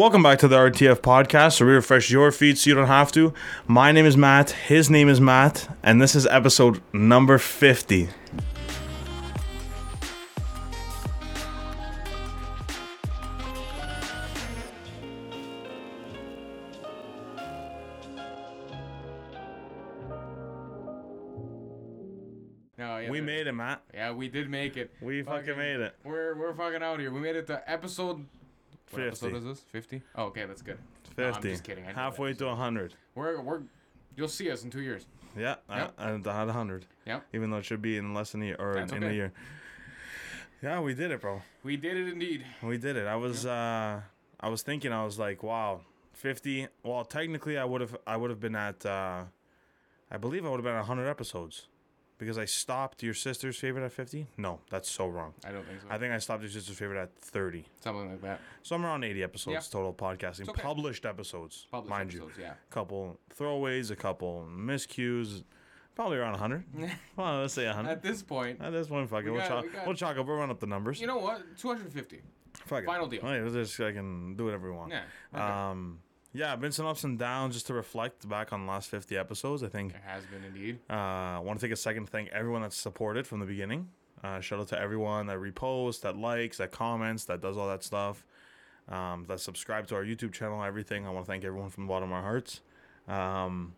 Welcome 0.00 0.22
back 0.22 0.38
to 0.38 0.48
the 0.48 0.56
RTF 0.56 1.00
podcast, 1.00 1.60
where 1.60 1.68
we 1.68 1.74
refresh 1.74 2.10
your 2.10 2.32
feed 2.32 2.56
so 2.56 2.70
you 2.70 2.74
don't 2.74 2.86
have 2.86 3.12
to. 3.12 3.34
My 3.66 3.92
name 3.92 4.06
is 4.06 4.16
Matt, 4.16 4.52
his 4.52 4.88
name 4.88 5.10
is 5.10 5.20
Matt, 5.20 5.68
and 5.82 6.00
this 6.00 6.14
is 6.14 6.26
episode 6.26 6.80
number 6.94 7.36
50. 7.36 8.08
No, 22.78 22.96
yeah, 22.96 23.10
We 23.10 23.20
made 23.20 23.46
it, 23.46 23.52
Matt. 23.52 23.82
Yeah, 23.92 24.12
we 24.12 24.28
did 24.28 24.48
make 24.48 24.78
it. 24.78 24.92
We 25.02 25.22
fucking 25.22 25.58
made 25.58 25.80
it. 25.80 25.94
We're 26.04 26.34
we're 26.36 26.54
fucking 26.54 26.82
out 26.82 27.00
here. 27.00 27.10
We 27.10 27.20
made 27.20 27.36
it 27.36 27.46
to 27.48 27.70
episode. 27.70 28.24
What 28.90 29.02
50. 29.02 29.06
episode 29.26 29.36
is 29.36 29.44
this? 29.44 29.60
Fifty. 29.70 30.02
Oh, 30.16 30.24
okay, 30.24 30.46
that's 30.46 30.62
good. 30.62 30.78
No, 31.16 31.32
50. 31.32 31.48
I'm 31.48 31.54
just 31.54 31.64
kidding. 31.64 31.86
I 31.86 31.92
Halfway 31.92 32.34
to 32.34 32.46
100. 32.46 32.94
We're 33.14 33.40
we're. 33.40 33.60
You'll 34.16 34.28
see 34.28 34.50
us 34.50 34.64
in 34.64 34.70
two 34.70 34.82
years. 34.82 35.06
Yeah, 35.36 35.56
Yep. 35.68 35.94
I, 35.98 36.04
I 36.08 36.10
had 36.10 36.24
100. 36.26 36.86
Yeah. 37.06 37.20
Even 37.32 37.50
though 37.50 37.58
it 37.58 37.64
should 37.64 37.80
be 37.80 37.96
in 37.96 38.12
less 38.14 38.32
than 38.32 38.42
a 38.42 38.46
year, 38.46 38.56
or 38.58 38.74
That's 38.74 38.92
in 38.92 39.02
a 39.02 39.06
okay. 39.06 39.14
year. 39.14 39.32
Yeah, 40.62 40.80
we 40.80 40.94
did 40.94 41.10
it, 41.12 41.20
bro. 41.20 41.40
We 41.62 41.76
did 41.76 41.96
it 41.96 42.08
indeed. 42.08 42.44
We 42.62 42.76
did 42.78 42.96
it. 42.96 43.06
I 43.06 43.16
was 43.16 43.46
uh 43.46 44.00
I 44.40 44.48
was 44.48 44.62
thinking 44.62 44.92
I 44.92 45.04
was 45.04 45.18
like, 45.18 45.42
wow, 45.42 45.80
50. 46.14 46.66
Well, 46.82 47.04
technically 47.04 47.56
I 47.56 47.64
would 47.64 47.80
have 47.80 47.96
I 48.06 48.16
would 48.16 48.30
have 48.30 48.40
been 48.40 48.56
at 48.56 48.84
uh 48.84 49.22
I 50.10 50.16
believe 50.16 50.44
I 50.44 50.48
would 50.50 50.56
have 50.58 50.64
been 50.64 50.74
at 50.74 50.88
100 50.88 51.08
episodes 51.08 51.68
because 52.20 52.38
I 52.38 52.44
stopped 52.44 53.02
your 53.02 53.14
sister's 53.14 53.56
favorite 53.56 53.84
at 53.84 53.90
50. 53.92 54.26
No, 54.36 54.60
that's 54.70 54.88
so 54.88 55.08
wrong. 55.08 55.34
I 55.44 55.50
don't 55.50 55.66
think 55.66 55.80
so. 55.80 55.88
I 55.90 55.98
think 55.98 56.12
I 56.12 56.18
stopped 56.18 56.42
your 56.42 56.50
sister's 56.50 56.76
favorite 56.78 57.00
at 57.02 57.12
30. 57.16 57.64
Something 57.80 58.10
like 58.10 58.22
that. 58.22 58.40
So 58.62 58.76
I'm 58.76 58.84
around 58.84 59.02
80 59.02 59.22
episodes 59.24 59.54
Yeah. 59.54 59.60
total 59.72 59.92
podcasting, 59.92 60.48
okay. 60.48 60.62
published 60.62 61.04
episodes, 61.06 61.66
Published 61.72 61.90
mind 61.90 62.12
you. 62.12 62.20
episodes, 62.24 62.38
yeah. 62.40 62.52
Couple 62.70 63.18
throwaways, 63.36 63.90
a 63.90 63.96
couple 63.96 64.46
miscues, 64.48 65.42
probably 65.96 66.18
around 66.18 66.32
100. 66.32 66.64
well, 67.16 67.40
let's 67.40 67.54
say 67.54 67.66
100. 67.66 67.90
At 67.90 68.02
this 68.02 68.22
point, 68.22 68.60
At 68.60 68.70
this 68.72 68.86
point, 68.88 69.10
fuck 69.10 69.20
it. 69.20 69.24
We 69.24 69.30
We'll 69.32 69.40
got- 69.40 69.48
chalk, 69.48 69.64
we 69.64 69.70
got- 69.70 69.86
we'll 69.86 69.96
chalk 69.96 70.16
up. 70.18 70.26
We'll 70.26 70.36
run 70.36 70.50
up 70.50 70.60
the 70.60 70.66
numbers. 70.66 71.00
you 71.00 71.06
know 71.06 71.18
what? 71.18 71.42
Two 71.58 71.68
hundred 71.68 71.92
fifty. 71.92 72.20
fuck 72.66 72.82
it. 72.82 72.86
final 72.86 73.06
deal. 73.06 73.20
Oh, 73.22 73.32
yeah, 73.32 73.42
we'll 73.42 73.52
just 73.52 73.80
I 73.80 73.92
can 73.92 74.36
do 74.36 74.44
whatever 74.44 74.70
we 74.70 74.76
want. 74.76 74.92
Yeah. 74.92 75.02
Okay. 75.34 75.42
Um, 75.42 76.00
yeah, 76.32 76.54
been 76.56 76.72
some 76.72 76.86
ups 76.86 77.04
and 77.04 77.18
downs 77.18 77.54
just 77.54 77.66
to 77.68 77.74
reflect 77.74 78.28
back 78.28 78.52
on 78.52 78.66
the 78.66 78.70
last 78.72 78.88
50 78.88 79.16
episodes. 79.16 79.62
I 79.62 79.68
think 79.68 79.92
it 79.94 80.00
has 80.06 80.24
been 80.26 80.44
indeed. 80.44 80.78
uh, 80.88 80.94
I 80.94 81.38
want 81.40 81.58
to 81.60 81.66
take 81.66 81.72
a 81.72 81.76
second 81.76 82.06
to 82.06 82.10
thank 82.10 82.28
everyone 82.30 82.62
that's 82.62 82.76
supported 82.76 83.26
from 83.26 83.40
the 83.40 83.46
beginning. 83.46 83.88
Uh, 84.22 84.40
shout 84.40 84.60
out 84.60 84.68
to 84.68 84.78
everyone 84.78 85.26
that 85.26 85.38
reposts, 85.38 86.00
that 86.02 86.16
likes, 86.16 86.58
that 86.58 86.70
comments, 86.70 87.24
that 87.24 87.40
does 87.40 87.56
all 87.56 87.68
that 87.68 87.82
stuff, 87.82 88.24
um, 88.88 89.24
that 89.28 89.40
subscribe 89.40 89.86
to 89.88 89.94
our 89.94 90.04
YouTube 90.04 90.32
channel, 90.32 90.62
everything. 90.62 91.06
I 91.06 91.10
want 91.10 91.24
to 91.26 91.32
thank 91.32 91.44
everyone 91.44 91.70
from 91.70 91.84
the 91.86 91.88
bottom 91.88 92.10
of 92.10 92.16
our 92.16 92.22
hearts. 92.22 92.60
Um, 93.08 93.74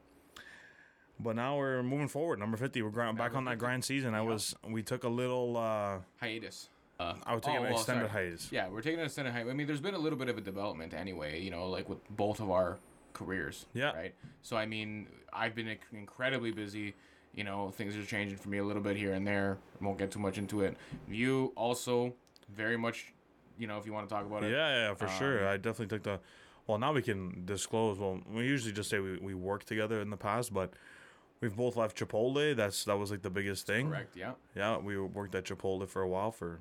but 1.21 1.37
now 1.37 1.57
we're 1.57 1.83
moving 1.85 2.09
forward. 2.09 2.41
Number 2.41 2.57
50, 2.57 2.83
we're 2.83 2.91
grind, 2.91 3.17
back 3.17 3.37
on 3.37 3.45
that 3.45 3.53
50. 3.53 3.61
grind 3.61 3.85
season. 3.85 4.15
I 4.15 4.23
was, 4.23 4.57
we 4.69 4.83
took 4.83 5.05
a 5.05 5.09
little, 5.09 5.57
uh, 5.57 5.99
Hiatus. 6.21 6.69
Uh, 7.01 7.15
I 7.27 7.35
would 7.35 7.43
take 7.43 7.55
oh, 7.55 7.59
an 7.59 7.63
well, 7.65 7.73
extended 7.73 8.11
sorry. 8.11 8.27
hiatus. 8.27 8.53
Yeah, 8.53 8.69
we're 8.69 8.83
taking 8.83 9.01
an 9.01 9.07
extended 9.07 9.33
hiatus. 9.33 9.51
I 9.51 9.55
mean, 9.55 9.67
there's 9.67 9.81
been 9.81 9.95
a 9.95 9.99
little 9.99 10.19
bit 10.19 10.29
of 10.29 10.39
a 10.39 10.41
development 10.41 10.95
anyway, 10.95 11.41
you 11.41 11.51
know, 11.51 11.69
like 11.69 11.89
with 11.89 11.99
both 12.17 12.41
of 12.41 12.51
our 12.51 12.79
careers. 13.13 13.67
Yeah. 13.75 13.93
Right. 13.93 14.15
So 14.43 14.57
I 14.57 14.67
mean, 14.67 15.07
I've 15.33 15.55
been 15.55 15.77
incredibly 15.93 16.51
busy. 16.51 16.95
You 17.35 17.45
know, 17.45 17.71
things 17.71 17.97
are 17.97 18.05
changing 18.05 18.37
for 18.37 18.51
me 18.51 18.59
a 18.59 18.65
little 18.65 18.83
bit 18.83 18.97
here 18.97 19.15
and 19.15 19.27
there. 19.27 19.59
I 19.81 19.85
Won't 19.85 19.99
get 19.99 20.11
too 20.11 20.19
much 20.19 20.37
into 20.37 20.61
it. 20.63 20.77
You 21.09 21.53
also 21.57 22.13
very 22.55 22.77
much, 22.77 23.13
you 23.59 23.67
know, 23.67 23.79
if 23.79 23.87
you 23.87 23.93
want 23.93 24.09
to 24.09 24.15
talk 24.15 24.27
about 24.27 24.45
it. 24.45 24.53
yeah, 24.53 24.89
yeah, 24.89 24.95
for 24.95 25.09
sure. 25.09 25.47
Um, 25.47 25.55
I 25.55 25.57
definitely 25.57 25.87
took 25.87 26.03
the. 26.03 26.21
Well, 26.67 26.79
now 26.79 26.93
we 26.93 27.03
can 27.03 27.45
disclose. 27.45 27.99
Well, 27.99 28.21
we 28.33 28.45
usually 28.45 28.73
just 28.73 28.91
say 28.91 29.01
we, 29.01 29.17
we 29.17 29.35
worked 29.35 29.67
together 29.67 30.01
in 30.01 30.11
the 30.11 30.17
past, 30.17 30.53
but 30.53 30.75
we've 31.41 31.57
both 31.57 31.77
left 31.77 31.99
Chipotle. 31.99 32.55
That's 32.55 32.85
that 32.85 32.99
was 32.99 33.11
like 33.11 33.23
the 33.23 33.31
biggest 33.31 33.67
thing. 33.67 33.89
Correct. 33.89 34.17
Yeah. 34.17 34.33
Yeah, 34.55 34.77
we 34.77 34.99
worked 34.99 35.35
at 35.35 35.45
Chipotle 35.45 35.89
for 35.89 36.03
a 36.03 36.09
while 36.09 36.33
for 36.33 36.61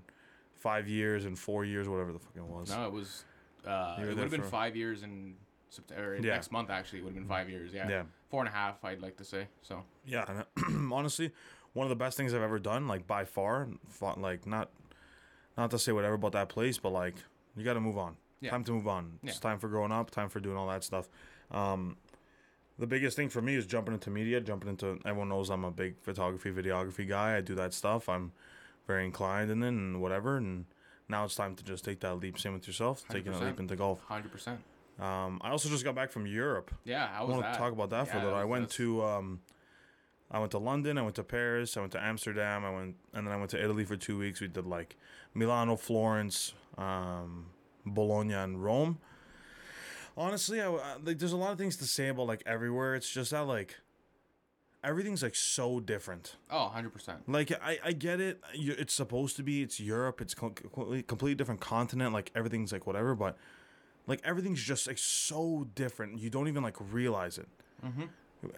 five 0.62 0.88
years 0.88 1.26
and 1.26 1.38
four 1.38 1.66
years, 1.66 1.90
whatever 1.90 2.12
the 2.14 2.20
fuck 2.20 2.36
it 2.36 2.44
was. 2.44 2.70
No, 2.70 2.86
it 2.86 2.92
was. 2.94 3.26
Uh, 3.66 3.98
it 4.02 4.08
would 4.08 4.18
have 4.18 4.30
been 4.32 4.42
for- 4.42 4.48
five 4.48 4.76
years 4.76 5.04
in 5.04 5.36
September. 5.70 6.16
Yeah. 6.16 6.34
Next 6.34 6.52
month, 6.52 6.70
actually, 6.70 7.00
it 7.00 7.04
would 7.04 7.14
have 7.16 7.22
been 7.24 7.28
five 7.30 7.50
years. 7.50 7.72
Yeah. 7.74 7.90
Yeah, 7.90 8.04
Four 8.30 8.42
and 8.42 8.50
a 8.50 8.52
half, 8.52 8.84
I'd 8.84 9.02
like 9.02 9.18
to 9.18 9.24
say. 9.26 9.48
So. 9.62 9.84
yeah. 10.06 10.44
And 10.68 10.94
honestly, 10.94 11.32
one 11.74 11.86
of 11.86 11.90
the 11.90 11.96
best 11.96 12.18
things 12.18 12.34
I've 12.34 12.42
ever 12.42 12.60
done, 12.60 12.88
like 12.88 13.08
by 13.08 13.26
far, 13.26 13.68
like 14.18 14.46
not, 14.46 14.70
not 15.58 15.72
to 15.72 15.80
say 15.80 15.92
whatever 15.92 16.16
about 16.16 16.34
that 16.34 16.50
place, 16.50 16.78
but 16.78 16.92
like 16.92 17.16
you 17.56 17.64
got 17.64 17.74
to 17.74 17.82
move 17.82 17.98
on. 17.98 18.16
Yeah. 18.40 18.50
Time 18.52 18.64
to 18.66 18.72
move 18.72 18.88
on. 18.88 19.20
Yeah. 19.24 19.30
It's 19.30 19.40
time 19.40 19.60
for 19.60 19.68
growing 19.68 19.92
up. 19.92 20.10
Time 20.12 20.30
for 20.30 20.40
doing 20.40 20.58
all 20.58 20.68
that 20.68 20.84
stuff. 20.84 21.08
Um, 21.52 21.98
the 22.80 22.88
biggest 22.88 23.16
thing 23.16 23.30
for 23.30 23.42
me 23.42 23.56
is 23.56 23.66
jumping 23.68 23.94
into 23.94 24.10
media. 24.10 24.42
Jumping 24.42 24.70
into 24.70 24.98
everyone 25.06 25.30
knows 25.30 25.50
I'm 25.52 25.64
a 25.64 25.72
big 25.72 26.00
photography, 26.02 26.50
videography 26.52 27.08
guy. 27.08 27.38
I 27.38 27.42
do 27.42 27.54
that 27.56 27.74
stuff. 27.74 28.10
I'm 28.10 28.32
very 28.88 29.06
inclined 29.06 29.52
in 29.52 29.64
it 29.64 29.68
and 29.70 30.02
whatever. 30.02 30.38
And 30.38 30.66
now 31.10 31.26
it's 31.26 31.36
time 31.36 31.56
to 31.56 31.64
just 31.64 31.84
take 31.86 32.00
that 32.02 32.16
leap. 32.16 32.40
Same 32.40 32.54
with 32.54 32.68
yourself, 32.68 33.04
taking 33.10 33.34
a 33.34 33.40
leap 33.40 33.60
into 33.60 33.76
golf. 33.76 34.02
Hundred 34.06 34.32
percent. 34.32 34.60
Um, 35.00 35.40
I 35.42 35.50
also 35.50 35.70
just 35.70 35.84
got 35.84 35.96
back 35.96 36.12
from 36.12 36.28
Europe. 36.28 36.72
Yeah. 36.84 37.10
I 37.14 37.24
was 37.24 37.36
want 37.38 37.52
to 37.54 37.58
talk 37.58 37.72
about 37.74 37.90
that 37.90 38.08
for 38.10 38.18
a 38.18 38.24
little. 38.24 38.38
I 38.38 38.44
went 38.44 38.64
that's- 38.70 38.78
to 38.78 39.04
um, 39.04 39.40
I 40.30 40.40
went 40.40 40.52
to 40.52 40.60
London. 40.60 40.98
I 40.98 41.02
went 41.02 41.16
to 41.16 41.24
Paris. 41.24 41.76
I 41.76 41.80
went 41.82 41.92
to 41.94 42.04
Amsterdam. 42.04 42.64
I 42.64 42.70
went 42.72 42.96
and 43.14 43.26
then 43.28 43.34
I 43.34 43.38
went 43.38 43.50
to 43.52 43.62
Italy 43.64 43.84
for 43.84 43.96
two 43.98 44.18
weeks. 44.18 44.40
We 44.42 44.48
did 44.48 44.66
like 44.66 44.96
Milano, 45.34 45.76
Florence, 45.76 46.54
um, 46.78 47.48
Bologna, 47.86 48.34
and 48.36 48.64
Rome. 48.64 49.00
Honestly, 50.18 50.62
I, 50.62 50.70
I- 50.72 50.98
like 51.04 51.20
there's 51.20 51.32
a 51.34 51.38
lot 51.38 51.52
of 51.52 51.58
things 51.58 51.78
to 51.78 51.86
say 51.86 52.10
about 52.10 52.28
like 52.28 52.44
everywhere. 52.46 52.96
It's 52.96 53.10
just 53.10 53.32
that 53.32 53.46
like 53.48 53.76
everything's 54.84 55.22
like 55.24 55.36
so 55.36 55.80
different. 55.80 56.36
Oh, 56.50 56.64
100 56.66 56.90
percent. 56.94 57.28
Like 57.30 57.52
I, 57.62 57.80
I 57.84 57.92
get 57.94 58.20
it. 58.20 58.42
It's 58.54 58.94
supposed 58.94 59.36
to 59.38 59.44
be. 59.44 59.62
It's 59.62 59.80
Europe. 59.80 60.22
It's 60.22 60.34
completely, 60.34 61.04
completely 61.04 61.36
different 61.36 61.62
continent. 61.62 62.14
Like 62.14 62.32
everything's 62.36 62.72
like 62.72 62.88
whatever. 62.88 63.16
But 63.16 63.38
like 64.08 64.22
everything's 64.24 64.62
just 64.62 64.88
like 64.88 64.98
so 64.98 65.68
different. 65.76 66.20
You 66.20 66.30
don't 66.30 66.48
even 66.48 66.64
like 66.64 66.78
realize 66.80 67.38
it. 67.38 67.48
Mm-hmm. 67.86 68.04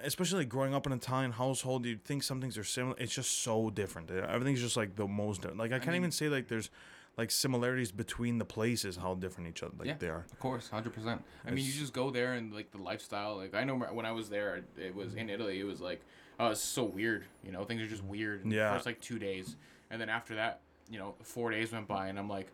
Especially 0.01 0.39
like 0.39 0.49
growing 0.49 0.73
up 0.73 0.85
in 0.85 0.93
an 0.93 0.99
Italian 0.99 1.33
household, 1.33 1.85
you'd 1.85 2.05
think 2.05 2.23
some 2.23 2.39
things 2.39 2.57
are 2.57 2.63
similar. 2.63 2.95
It's 2.97 3.13
just 3.13 3.39
so 3.43 3.69
different. 3.69 4.09
Everything's 4.11 4.61
just 4.61 4.77
like 4.77 4.95
the 4.95 5.07
most. 5.07 5.41
di- 5.41 5.49
Like 5.49 5.73
I 5.73 5.79
can't 5.79 5.87
mean- 5.91 5.97
even 5.97 6.11
say 6.11 6.29
like 6.29 6.47
there's 6.47 6.69
like 7.17 7.29
similarities 7.31 7.91
between 7.91 8.37
the 8.39 8.45
places. 8.45 8.97
How 8.97 9.13
different 9.15 9.49
each 9.49 9.63
other 9.63 9.73
like 9.77 9.87
Yeah. 9.87 9.95
they 9.99 10.09
are. 10.09 10.25
Of 10.31 10.39
course, 10.39 10.69
hundred 10.69 10.93
percent. 10.93 11.23
I 11.45 11.51
mean, 11.51 11.65
you 11.65 11.71
just 11.71 11.93
go 11.93 12.09
there 12.09 12.33
and 12.33 12.53
like 12.53 12.71
the 12.71 12.79
lifestyle. 12.81 13.37
Like 13.37 13.53
I 13.53 13.63
know 13.63 13.75
when 13.77 14.05
I 14.05 14.11
was 14.11 14.29
there, 14.29 14.63
it 14.77 14.95
was 14.95 15.13
in 15.13 15.29
Italy. 15.29 15.59
It 15.59 15.65
was 15.65 15.81
like, 15.81 16.01
oh, 16.39 16.49
it's 16.49 16.61
so 16.61 16.83
weird. 16.83 17.25
You 17.43 17.51
know, 17.51 17.63
things 17.63 17.81
are 17.81 17.87
just 17.87 18.03
weird. 18.03 18.45
Yeah. 18.51 18.73
First 18.73 18.85
like 18.85 18.99
two 19.01 19.19
days, 19.19 19.55
and 19.91 20.01
then 20.01 20.09
after 20.09 20.35
that, 20.35 20.61
you 20.89 20.97
know, 20.99 21.15
four 21.23 21.51
days 21.51 21.71
went 21.71 21.87
by, 21.87 22.07
and 22.07 22.17
I'm 22.17 22.29
like, 22.29 22.47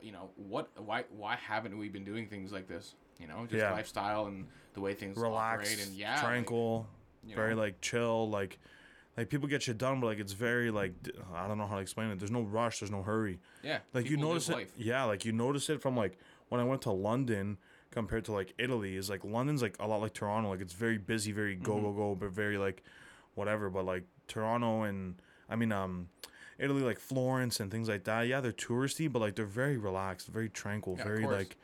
you 0.00 0.12
know, 0.12 0.30
what? 0.36 0.68
Why? 0.76 1.04
Why 1.16 1.36
haven't 1.36 1.78
we 1.78 1.88
been 1.88 2.04
doing 2.04 2.26
things 2.28 2.52
like 2.52 2.66
this? 2.68 2.94
You 3.20 3.28
know, 3.28 3.42
just 3.46 3.54
Yeah. 3.54 3.70
lifestyle 3.72 4.26
and 4.26 4.46
the 4.74 4.80
way 4.80 4.94
things 4.94 5.16
operate, 5.16 5.80
and 5.80 5.92
yeah, 5.94 6.14
like, 6.16 6.24
tranquil, 6.24 6.88
you 7.24 7.36
very 7.36 7.54
like 7.54 7.80
chill. 7.80 8.28
Like 8.28 8.58
like 9.16 9.28
people 9.30 9.48
get 9.48 9.62
shit 9.62 9.78
done, 9.78 10.00
but 10.00 10.06
like 10.06 10.18
it's 10.18 10.32
very 10.32 10.70
like 10.70 10.92
I 11.34 11.46
don't 11.48 11.58
know 11.58 11.66
how 11.66 11.76
to 11.76 11.80
explain 11.82 12.10
it. 12.10 12.18
There's 12.18 12.30
no 12.30 12.42
rush. 12.42 12.80
There's 12.80 12.90
no 12.90 13.02
hurry. 13.02 13.38
yeah, 13.62 13.78
like 13.92 14.08
you 14.10 14.16
notice 14.16 14.48
it 14.48 14.54
life. 14.56 14.72
yeah 14.76 15.04
like 15.04 15.24
you 15.24 15.32
notice 15.32 15.68
it 15.70 15.80
from 15.80 15.96
like 15.96 16.18
when 16.50 16.60
i 16.60 16.64
went 16.64 16.82
to 16.82 16.90
london 16.90 17.56
compared 17.90 18.24
to 18.26 18.32
like 18.32 18.52
italy 18.58 18.96
is 18.96 19.08
like 19.08 19.24
london's 19.24 19.62
like 19.62 19.76
a 19.80 19.86
lot 19.86 20.00
like 20.00 20.12
toronto 20.12 20.50
like 20.50 20.60
it's 20.60 20.74
very 20.74 20.98
busy 20.98 21.32
very 21.32 21.54
go 21.56 21.74
Mm-hmm. 21.76 21.84
go 21.84 21.92
go 21.92 22.14
but 22.14 22.30
very 22.30 22.58
like 22.58 22.82
whatever 23.34 23.70
but 23.70 23.84
like 23.84 24.04
toronto 24.28 24.82
and 24.82 25.20
i 25.48 25.56
mean 25.56 25.72
um 25.72 26.08
italy 26.58 26.82
like 26.82 26.98
florence 27.00 27.60
and 27.60 27.70
things 27.70 27.88
like 27.88 28.04
that 28.04 28.22
yeah 28.28 28.40
they're 28.40 28.52
touristy 28.52 29.10
but 29.10 29.20
like 29.20 29.34
they're 29.36 29.46
very 29.46 29.76
relaxed 29.78 30.26
very 30.28 30.48
tranquil 30.50 30.96
Yeah, 30.98 31.04
very 31.04 31.26
like 31.26 31.56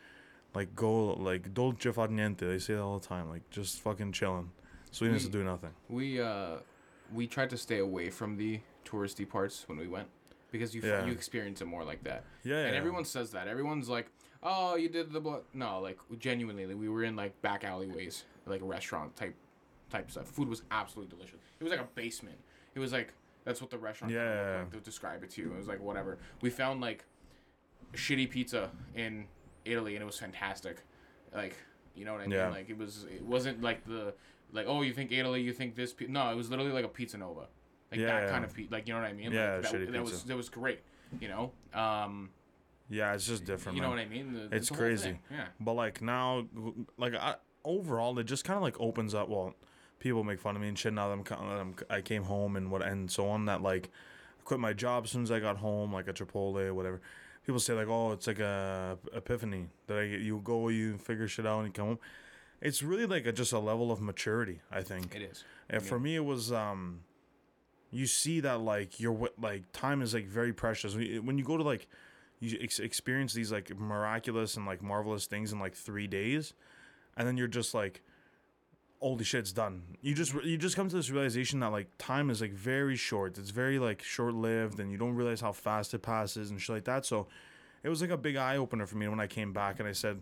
like 0.55 0.75
go 0.75 1.13
like 1.15 1.53
dolce 1.53 1.93
far 1.93 2.09
niente 2.09 2.39
they 2.39 2.59
say 2.59 2.75
that 2.75 2.81
all 2.83 2.99
the 2.99 3.07
time 3.07 3.29
like 3.29 3.49
just 3.51 3.81
fucking 3.81 4.13
chilling 4.13 4.51
sweetness 4.93 5.25
We- 5.25 5.31
to 5.31 5.39
do 5.39 5.45
nothing 5.45 5.71
We 5.89 6.21
uh, 6.21 6.57
we 7.13 7.27
tried 7.27 7.51
to 7.51 7.57
stay 7.57 7.79
away 7.79 8.11
from 8.11 8.37
the 8.37 8.61
touristy 8.85 9.29
parts 9.29 9.65
when 9.69 9.79
we 9.79 9.87
went 9.89 10.09
because 10.51 10.75
you 10.75 10.83
Yeah. 10.83 11.05
you 11.07 11.13
experience 11.13 11.61
it 11.61 11.67
more 11.67 11.85
like 11.85 12.03
that. 12.05 12.25
yeah, 12.43 12.59
and 12.65 12.73
yeah. 12.73 12.79
everyone 12.79 13.05
says 13.05 13.31
that. 13.33 13.49
Everyone's 13.49 13.89
like, 13.89 14.11
"Oh, 14.43 14.77
you 14.77 14.89
did 14.89 15.13
the 15.13 15.21
blo-. 15.21 15.45
no." 15.55 15.81
Like 15.81 15.99
genuinely, 16.19 16.67
like, 16.67 16.77
we 16.79 16.89
were 16.89 17.05
in 17.05 17.17
like 17.17 17.41
back 17.43 17.65
alleyways, 17.65 18.25
like 18.47 18.61
restaurant 18.63 19.15
type 19.17 19.35
type 19.91 20.11
stuff. 20.11 20.27
Food 20.29 20.49
was 20.49 20.63
absolutely 20.71 21.11
delicious. 21.17 21.39
It 21.59 21.65
was 21.65 21.71
like 21.73 21.81
a 21.81 21.89
basement. 21.95 22.39
It 22.75 22.79
was 22.81 22.93
like 22.93 23.13
that's 23.45 23.61
what 23.61 23.71
the 23.71 23.79
restaurant 23.79 24.13
Yeah. 24.13 24.61
like 24.63 24.73
to 24.73 24.81
describe 24.81 25.23
it 25.25 25.31
to 25.31 25.43
you. 25.43 25.53
It 25.53 25.57
was 25.57 25.69
like 25.69 25.81
whatever. 25.81 26.19
We 26.43 26.51
found 26.51 26.81
like 26.81 27.05
shitty 27.95 28.31
pizza 28.31 28.71
in 28.95 29.27
Italy, 29.65 29.95
and 29.97 30.03
it 30.03 30.07
was 30.07 30.19
fantastic. 30.19 30.83
Like 31.35 31.57
you 31.95 32.05
know 32.05 32.13
what 32.13 32.21
I 32.23 32.27
mean? 32.27 32.33
Yeah. 32.39 32.51
Like 32.51 32.71
it 32.71 32.79
was. 32.79 33.05
It 33.13 33.23
wasn't 33.25 33.63
like 33.63 33.85
the 33.85 34.15
like 34.53 34.67
oh 34.67 34.83
you 34.83 34.93
think 34.93 35.13
Italy, 35.13 35.43
you 35.43 35.53
think 35.53 35.75
this. 35.75 35.95
No, 36.09 36.31
it 36.31 36.37
was 36.37 36.51
literally 36.51 36.73
like 36.73 36.85
a 36.85 36.89
pizza 36.89 37.19
nova. 37.19 37.47
Like 37.91 38.01
Yeah, 38.01 38.07
that 38.07 38.23
yeah. 38.25 38.31
kind 38.31 38.45
of 38.45 38.57
like 38.71 38.87
you 38.87 38.95
know 38.95 39.01
what 39.01 39.09
I 39.09 39.13
mean? 39.13 39.33
Yeah, 39.33 39.57
like, 39.57 39.71
that, 39.71 39.93
that 39.93 40.03
was 40.03 40.23
that 40.25 40.37
was 40.37 40.49
great. 40.49 40.81
You 41.21 41.29
know, 41.29 41.53
um, 41.75 42.31
Yeah, 42.89 43.15
it's 43.15 43.27
just 43.27 43.45
different. 43.45 43.77
you 43.77 43.83
know 43.83 43.89
man. 43.89 43.99
what 43.99 44.07
I 44.07 44.09
mean? 44.09 44.33
The- 44.51 44.57
It's 44.57 44.71
crazy. 44.71 45.19
Yeah. 45.31 45.47
But 45.59 45.75
like 45.75 46.01
now, 46.01 46.47
like 46.97 47.15
I, 47.15 47.35
overall, 47.65 48.17
it 48.19 48.25
just 48.25 48.45
kind 48.45 48.57
of 48.57 48.63
like 48.63 48.79
opens 48.81 49.15
up. 49.15 49.29
Well, 49.29 49.55
people 49.99 50.23
make 50.25 50.41
fun 50.41 50.55
of 50.57 50.63
me 50.63 50.69
and 50.69 50.79
shit 50.79 50.93
now 50.93 51.09
that 51.09 51.15
I'm, 51.15 51.25
that 51.25 51.61
I'm 51.61 51.75
I 51.91 52.01
came 52.01 52.23
home 52.25 52.57
and 52.57 52.71
what 52.71 52.83
and 52.83 53.11
so 53.11 53.29
on. 53.29 53.47
That 53.47 53.61
like, 53.61 53.91
I 54.39 54.43
quit 54.45 54.61
my 54.61 54.73
job 54.73 55.05
as 55.05 55.11
soon 55.11 55.25
as 55.25 55.33
I 55.33 55.41
got 55.41 55.57
home, 55.57 55.93
like 55.93 56.07
at 56.09 56.15
Chipotle, 56.17 56.73
whatever. 56.73 57.01
People 57.45 57.59
say 57.59 57.73
like, 57.73 57.89
oh, 57.89 58.13
it's 58.13 58.27
like 58.29 58.39
a 58.39 58.99
epiphany 59.15 59.67
that 59.89 59.99
I. 59.99 60.03
You 60.03 60.41
go, 60.45 60.69
you 60.69 60.97
figure 60.99 61.27
shit 61.27 61.47
out, 61.47 61.59
and 61.59 61.69
you 61.69 61.73
come 61.73 61.87
home. 61.87 61.99
It's 62.61 62.83
really 62.83 63.07
like 63.07 63.27
a, 63.27 63.33
just 63.33 63.53
a 63.53 63.59
level 63.59 63.91
of 63.91 64.01
maturity. 64.01 64.61
I 64.71 64.83
think. 64.83 65.15
It 65.15 65.23
is. 65.23 65.45
And 65.69 65.83
for 65.83 65.99
me, 65.99 66.17
it 66.17 66.25
was 66.25 66.53
um, 66.53 67.01
you 67.91 68.07
see 68.07 68.41
that 68.41 68.61
like 68.61 69.01
your 69.01 69.31
like 69.41 69.73
time 69.73 70.03
is 70.03 70.15
like 70.15 70.27
very 70.27 70.53
precious 70.53 70.95
when 70.95 71.05
you 71.05 71.23
when 71.23 71.39
you 71.39 71.45
go 71.45 71.57
to 71.57 71.63
like 71.63 71.89
you 72.41 72.59
ex- 72.61 72.79
experience 72.79 73.35
these 73.35 73.53
like 73.53 73.77
miraculous 73.79 74.57
and 74.57 74.67
like 74.67 74.83
marvelous 74.83 75.27
things 75.27 75.53
in 75.53 75.59
like 75.59 75.75
three 75.75 76.07
days, 76.07 76.55
and 77.17 77.27
then 77.27 77.37
you're 77.37 77.49
just 77.49 77.75
like, 77.75 78.03
holy 79.01 79.25
shit, 79.25 79.41
it's 79.41 79.53
done. 79.53 79.83
You 80.01 80.15
just 80.15 80.35
you 80.35 80.57
just 80.57 80.77
come 80.77 80.89
to 80.89 80.97
this 80.97 81.11
realization 81.11 81.61
that 81.61 81.71
like 81.71 81.89
time 81.99 82.31
is 82.31 82.41
like 82.41 82.53
very 82.53 82.97
short. 82.97 83.39
It's 83.39 83.51
very 83.51 83.79
like 83.79 84.03
short 84.03 84.35
lived, 84.35 84.81
and 84.81 84.91
you 84.91 84.99
don't 84.99 85.15
realize 85.15 85.41
how 85.41 85.53
fast 85.53 85.95
it 85.95 86.03
passes 86.03 86.51
and 86.51 86.61
shit 86.61 86.77
like 86.77 86.85
that. 86.85 87.05
So, 87.05 87.27
it 87.83 87.89
was 87.89 88.01
like 88.01 88.11
a 88.11 88.17
big 88.17 88.37
eye 88.37 88.57
opener 88.57 88.87
for 88.87 88.97
me 88.97 89.09
when 89.09 89.21
I 89.21 89.27
came 89.27 89.53
back 89.53 89.79
and 89.79 89.89
I 89.89 89.93
said, 89.93 90.21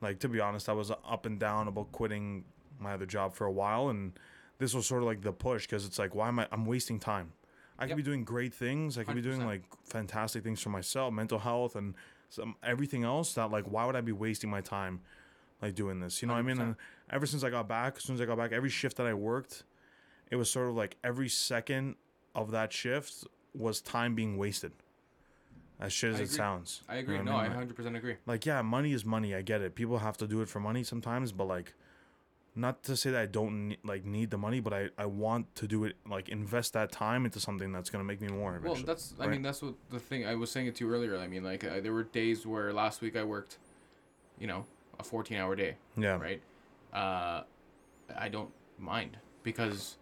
like 0.00 0.18
to 0.20 0.28
be 0.28 0.40
honest, 0.40 0.68
I 0.68 0.72
was 0.72 0.90
up 0.90 1.26
and 1.26 1.38
down 1.38 1.68
about 1.68 1.92
quitting 1.92 2.44
my 2.78 2.94
other 2.94 3.06
job 3.06 3.34
for 3.34 3.46
a 3.46 3.52
while, 3.52 3.88
and 3.88 4.12
this 4.58 4.74
was 4.74 4.86
sort 4.86 5.02
of 5.02 5.06
like 5.06 5.22
the 5.22 5.32
push 5.32 5.66
because 5.66 5.84
it's 5.86 5.98
like, 5.98 6.14
why 6.14 6.28
am 6.28 6.38
I? 6.38 6.48
I'm 6.52 6.66
wasting 6.66 6.98
time. 6.98 7.32
I 7.78 7.86
could 7.86 7.96
be 7.96 8.02
doing 8.02 8.24
great 8.24 8.54
things. 8.54 8.96
I 8.96 9.04
could 9.04 9.14
be 9.14 9.22
doing 9.22 9.44
like 9.44 9.62
fantastic 9.84 10.42
things 10.42 10.60
for 10.62 10.70
myself, 10.70 11.12
mental 11.12 11.38
health, 11.38 11.76
and 11.76 11.94
some 12.30 12.56
everything 12.62 13.04
else. 13.04 13.34
That 13.34 13.50
like, 13.50 13.64
why 13.64 13.84
would 13.84 13.96
I 13.96 14.00
be 14.00 14.12
wasting 14.12 14.48
my 14.50 14.60
time, 14.62 15.00
like 15.60 15.74
doing 15.74 16.00
this? 16.00 16.22
You 16.22 16.28
know 16.28 16.34
what 16.34 16.40
I 16.40 16.42
mean? 16.42 16.60
And 16.60 16.76
ever 17.10 17.26
since 17.26 17.44
I 17.44 17.50
got 17.50 17.68
back, 17.68 17.96
as 17.98 18.04
soon 18.04 18.14
as 18.14 18.22
I 18.22 18.24
got 18.24 18.38
back, 18.38 18.52
every 18.52 18.70
shift 18.70 18.96
that 18.96 19.06
I 19.06 19.14
worked, 19.14 19.64
it 20.30 20.36
was 20.36 20.50
sort 20.50 20.68
of 20.68 20.74
like 20.74 20.96
every 21.04 21.28
second 21.28 21.96
of 22.34 22.50
that 22.52 22.72
shift 22.72 23.26
was 23.54 23.80
time 23.80 24.14
being 24.14 24.36
wasted. 24.38 24.72
As 25.78 25.92
shit 25.92 26.10
as 26.14 26.16
I 26.16 26.22
it 26.22 26.24
agree. 26.24 26.36
sounds. 26.36 26.82
I 26.88 26.94
You 26.94 27.00
agree. 27.00 27.16
know 27.18 27.24
no, 27.32 27.36
I 27.36 27.48
mean? 27.48 27.56
Like- 27.58 27.68
100% 27.76 27.96
agree. 27.96 28.16
like 28.26 28.46
yeah 28.46 28.62
money 28.62 28.92
is 28.92 29.04
money 29.04 29.34
i 29.34 29.42
get 29.42 29.60
it 29.60 29.74
people 29.74 29.98
have 29.98 30.16
to 30.18 30.26
do 30.26 30.40
it 30.40 30.48
for 30.48 30.60
money 30.60 30.82
sometimes 30.82 31.32
but 31.32 31.46
like 31.46 31.74
not 32.54 32.82
to 32.84 32.96
say 32.96 33.10
that 33.10 33.20
i 33.20 33.26
don't 33.26 33.68
ne- 33.68 33.76
like 33.84 34.06
need 34.06 34.30
the 34.30 34.38
money 34.38 34.60
but 34.60 34.72
i 34.72 34.88
i 34.96 35.04
want 35.04 35.54
to 35.54 35.66
do 35.66 35.84
it 35.84 35.94
like 36.08 36.30
invest 36.30 36.72
that 36.72 36.90
time 36.90 37.26
into 37.26 37.38
something 37.38 37.70
that's 37.72 37.90
going 37.90 38.02
to 38.02 38.06
make 38.06 38.20
me 38.22 38.28
more 38.28 38.58
Well, 38.64 38.74
that's 38.76 39.12
I 39.20 39.26
mean 39.26 39.42
that's 39.42 39.60
what 39.60 39.74
the 39.90 39.98
thing 40.00 40.24
I 40.26 40.34
was 40.34 40.50
saying 40.50 40.66
it 40.68 40.74
to 40.76 40.86
you 40.86 40.90
earlier. 40.94 41.18
I 41.18 41.26
mean 41.28 41.44
like 41.44 41.60
there 41.60 41.92
were 41.92 42.04
days 42.04 42.46
where 42.46 42.72
last 42.72 43.02
week 43.02 43.14
I 43.14 43.24
worked, 43.24 43.58
you 44.38 44.46
know, 44.46 44.64
a 44.98 45.02
14-hour 45.02 45.54
day, 45.56 45.76
yeah 45.98 46.16
right? 46.18 46.40
Uh, 46.94 47.42
I 48.16 48.28
don't 48.30 48.50
mind 48.78 49.18
because 49.42 49.98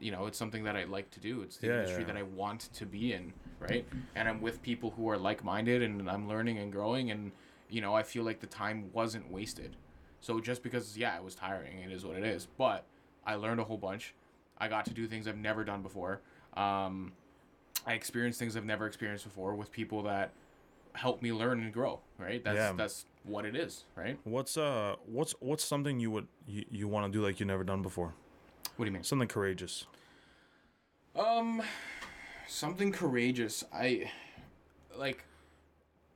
you 0.00 0.10
know 0.12 0.26
it's 0.26 0.38
something 0.38 0.64
that 0.64 0.76
I 0.76 0.84
like 0.84 1.10
to 1.12 1.20
do. 1.20 1.42
It's 1.42 1.56
the 1.58 1.68
Yeah, 1.68 1.74
industry 1.80 2.02
yeah. 2.02 2.06
that 2.08 2.16
I 2.16 2.22
want 2.22 2.72
to 2.74 2.86
be 2.86 3.12
in, 3.12 3.32
right? 3.60 3.86
And 4.14 4.28
I'm 4.28 4.40
with 4.40 4.62
people 4.62 4.90
who 4.96 5.08
are 5.10 5.16
like-minded, 5.18 5.82
and 5.82 6.08
I'm 6.10 6.28
learning 6.28 6.58
and 6.58 6.70
growing, 6.72 7.10
and 7.10 7.32
you 7.68 7.80
know 7.80 7.94
I 7.94 8.02
feel 8.02 8.24
like 8.24 8.40
the 8.40 8.46
time 8.46 8.90
wasn't 8.92 9.30
wasted. 9.30 9.76
So 10.20 10.40
just 10.40 10.62
because 10.62 10.96
yeah 10.96 11.16
it 11.16 11.22
was 11.24 11.34
tiring, 11.34 11.78
it 11.78 11.92
is 11.92 12.04
what 12.04 12.16
it 12.16 12.24
is. 12.24 12.46
But 12.58 12.84
I 13.24 13.34
learned 13.34 13.60
a 13.60 13.64
whole 13.64 13.78
bunch. 13.78 14.14
I 14.58 14.68
got 14.68 14.86
to 14.86 14.94
do 14.94 15.06
things 15.06 15.26
I've 15.28 15.36
never 15.36 15.64
done 15.64 15.82
before. 15.82 16.20
Um, 16.56 17.12
I 17.86 17.92
experienced 17.94 18.38
things 18.38 18.56
I've 18.56 18.64
never 18.64 18.86
experienced 18.86 19.24
before 19.24 19.54
with 19.54 19.70
people 19.70 20.02
that 20.04 20.32
help 20.94 21.20
me 21.22 21.32
learn 21.32 21.60
and 21.60 21.72
grow. 21.72 22.00
Right. 22.18 22.42
That's 22.42 22.56
Yeah. 22.56 22.72
that's 22.76 23.04
what 23.24 23.44
it 23.44 23.54
is. 23.56 23.84
Right. 23.96 24.18
what's 24.24 24.56
uh 24.56 24.96
what's 25.06 25.34
what's 25.40 25.64
something 25.64 26.00
you 26.00 26.10
would 26.10 26.26
you, 26.48 26.64
you 26.70 26.88
want 26.88 27.04
to 27.12 27.18
do 27.18 27.22
like 27.24 27.38
you've 27.40 27.46
never 27.48 27.64
done 27.64 27.82
before 27.82 28.14
What 28.76 28.84
do 28.84 28.90
you 28.90 28.92
mean? 28.92 29.04
something 29.04 29.28
courageous 29.28 29.86
Um, 31.14 31.62
something 32.46 32.92
courageous. 32.92 33.64
I 33.72 34.10
like. 34.96 35.24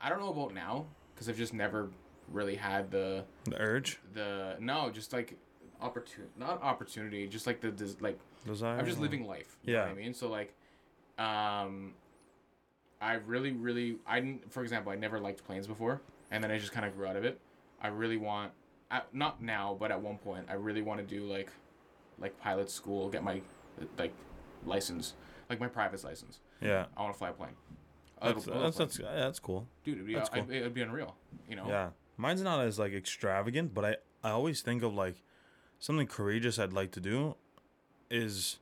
I 0.01 0.09
don't 0.09 0.21
know 0.21 0.31
about 0.31 0.55
now 0.55 0.87
because 1.15 1.29
I've 1.29 1.37
just 1.37 1.55
never 1.55 1.91
really 2.29 2.57
had 2.57 2.91
the 2.91 3.25
the 3.45 3.61
urge 3.61 3.99
the 4.15 4.57
no, 4.61 4.91
just 4.91 5.13
like 5.13 5.37
opportunity, 5.81 6.31
not 6.39 6.63
opportunity, 6.63 7.27
just 7.27 7.47
like 7.47 7.61
the 7.61 7.71
des- 7.71 7.97
like 8.01 8.19
desire 8.47 8.79
I'm 8.79 8.85
just 8.87 8.99
living 9.01 9.27
life. 9.27 9.57
You 9.65 9.73
know 9.75 9.81
what 9.81 9.87
Yeah. 9.89 9.93
I 9.93 9.95
mean? 9.95 10.15
So 10.15 10.29
like, 10.29 10.53
um, 11.19 11.95
I 13.01 13.15
really, 13.15 13.53
really, 13.53 13.97
I 14.07 14.21
didn't. 14.21 14.53
For 14.53 14.63
example, 14.63 14.93
I 14.93 14.97
never 14.97 15.19
liked 15.19 15.45
planes 15.45 15.67
before, 15.67 16.03
and 16.31 16.45
then 16.45 16.51
I 16.51 16.59
just 16.59 16.73
kind 16.73 16.85
of 16.87 16.95
grew 16.95 17.07
out 17.07 17.17
of 17.17 17.25
it. 17.25 17.41
I 17.83 17.89
really 17.89 18.19
want, 18.19 18.53
I, 18.91 19.01
not 19.15 19.43
now, 19.43 19.75
but 19.81 19.91
at 19.91 20.01
one 20.03 20.19
point, 20.19 20.45
I 20.51 20.55
really 20.55 20.83
want 20.83 21.01
to 21.01 21.07
do 21.07 21.25
like, 21.25 21.51
like 22.21 22.39
pilot 22.41 22.71
school, 22.71 23.09
get 23.09 23.25
my, 23.25 23.41
like, 23.99 24.13
license, 24.65 25.15
like 25.49 25.59
my 25.61 25.69
private 25.69 26.03
license. 26.05 26.41
yeah 26.61 26.87
I 26.97 27.03
want 27.03 27.15
to 27.15 27.19
fly 27.19 27.31
a 27.31 27.33
plane. 27.33 27.57
That's 28.23 28.45
that's, 28.45 28.77
that's, 28.77 28.99
that's 28.99 29.39
cool 29.39 29.67
dude, 29.83 29.95
it'd 29.95 30.07
be, 30.07 30.15
that's 30.15 30.29
I- 30.33 30.39
it'd 30.41 30.75
be 30.75 30.83
unreal. 30.83 31.17
You 31.49 31.57
know? 31.57 31.67
Yeah, 31.67 31.89
mine's 32.19 32.43
not 32.43 32.61
as 32.61 32.79
like 32.79 32.93
extravagant, 32.93 33.73
but 33.73 33.85
I 33.85 33.97
I 34.23 34.31
always 34.33 34.61
think 34.61 34.83
of 34.83 34.93
like 34.95 35.23
something 35.79 36.07
courageous 36.07 36.59
I'd 36.59 36.75
like 36.75 36.91
to 36.93 37.01
do 37.01 37.37
is 38.11 38.59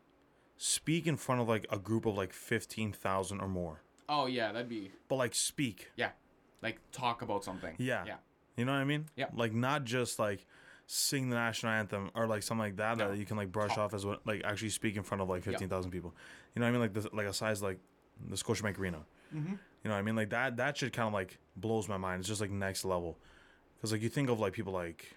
speak 0.57 1.07
in 1.07 1.17
front 1.17 1.41
of 1.41 1.49
like 1.49 1.67
a 1.71 1.79
group 1.79 2.07
of 2.07 2.17
like 2.17 2.33
fifteen 2.33 2.93
thousand 2.93 3.41
or 3.41 3.49
more. 3.49 3.83
Oh 4.09 4.27
yeah, 4.27 4.53
that'd 4.53 4.69
be 4.69 4.93
But 5.09 5.17
like 5.17 5.35
speak, 5.35 5.91
Yeah. 5.97 6.11
like 6.63 6.79
talk 6.93 7.23
about 7.23 7.45
something. 7.45 7.75
Yeah. 7.79 8.05
Yeah. 8.07 8.17
you 8.57 8.65
know 8.65 8.73
what 8.73 8.79
I 8.79 8.85
mean? 8.85 9.07
Yeah. 9.17 9.27
Like 9.35 9.53
not 9.53 9.85
just 9.85 10.19
like 10.19 10.47
sing 10.91 11.29
the 11.29 11.37
national 11.37 11.71
anthem 11.71 12.11
or 12.15 12.27
like 12.27 12.43
something 12.43 12.63
like 12.65 12.77
that 12.77 12.97
No. 12.97 13.11
that 13.11 13.19
you 13.19 13.27
can 13.27 13.37
like 13.37 13.53
brush 13.53 13.77
off 13.77 13.93
as 13.93 14.07
what 14.07 14.27
like 14.27 14.41
actually 14.43 14.71
speak 14.71 14.97
in 14.97 15.03
front 15.03 15.21
of 15.21 15.29
like 15.29 15.43
fifteen 15.43 15.69
thousand 15.69 15.91
people. 15.91 16.15
You 16.55 16.61
know 16.61 16.67
what 16.67 16.71
I 16.71 16.73
mean? 16.73 16.81
Like 16.81 16.95
this, 16.95 17.07
like 17.13 17.27
a 17.27 17.33
size 17.35 17.63
like 17.63 17.79
the 18.27 18.37
Scotiabank 18.37 18.79
Arena. 18.79 19.05
Mm-hmm. 19.35 19.53
You 19.53 19.59
know 19.85 19.91
what 19.91 19.99
I 19.99 20.03
mean? 20.03 20.17
Like 20.17 20.31
that 20.31 20.57
that 20.57 20.79
shit 20.79 20.93
kind 20.95 21.07
of 21.07 21.13
like 21.13 21.39
blows 21.57 21.89
my 21.89 21.99
mind. 21.99 22.21
It's 22.21 22.29
just 22.29 22.41
like 22.41 22.51
next 22.51 22.85
level. 22.87 23.19
Cuz 23.83 23.93
like 23.93 24.01
you 24.03 24.09
think 24.09 24.31
of 24.31 24.41
like 24.41 24.55
people 24.55 24.73
like 24.73 25.15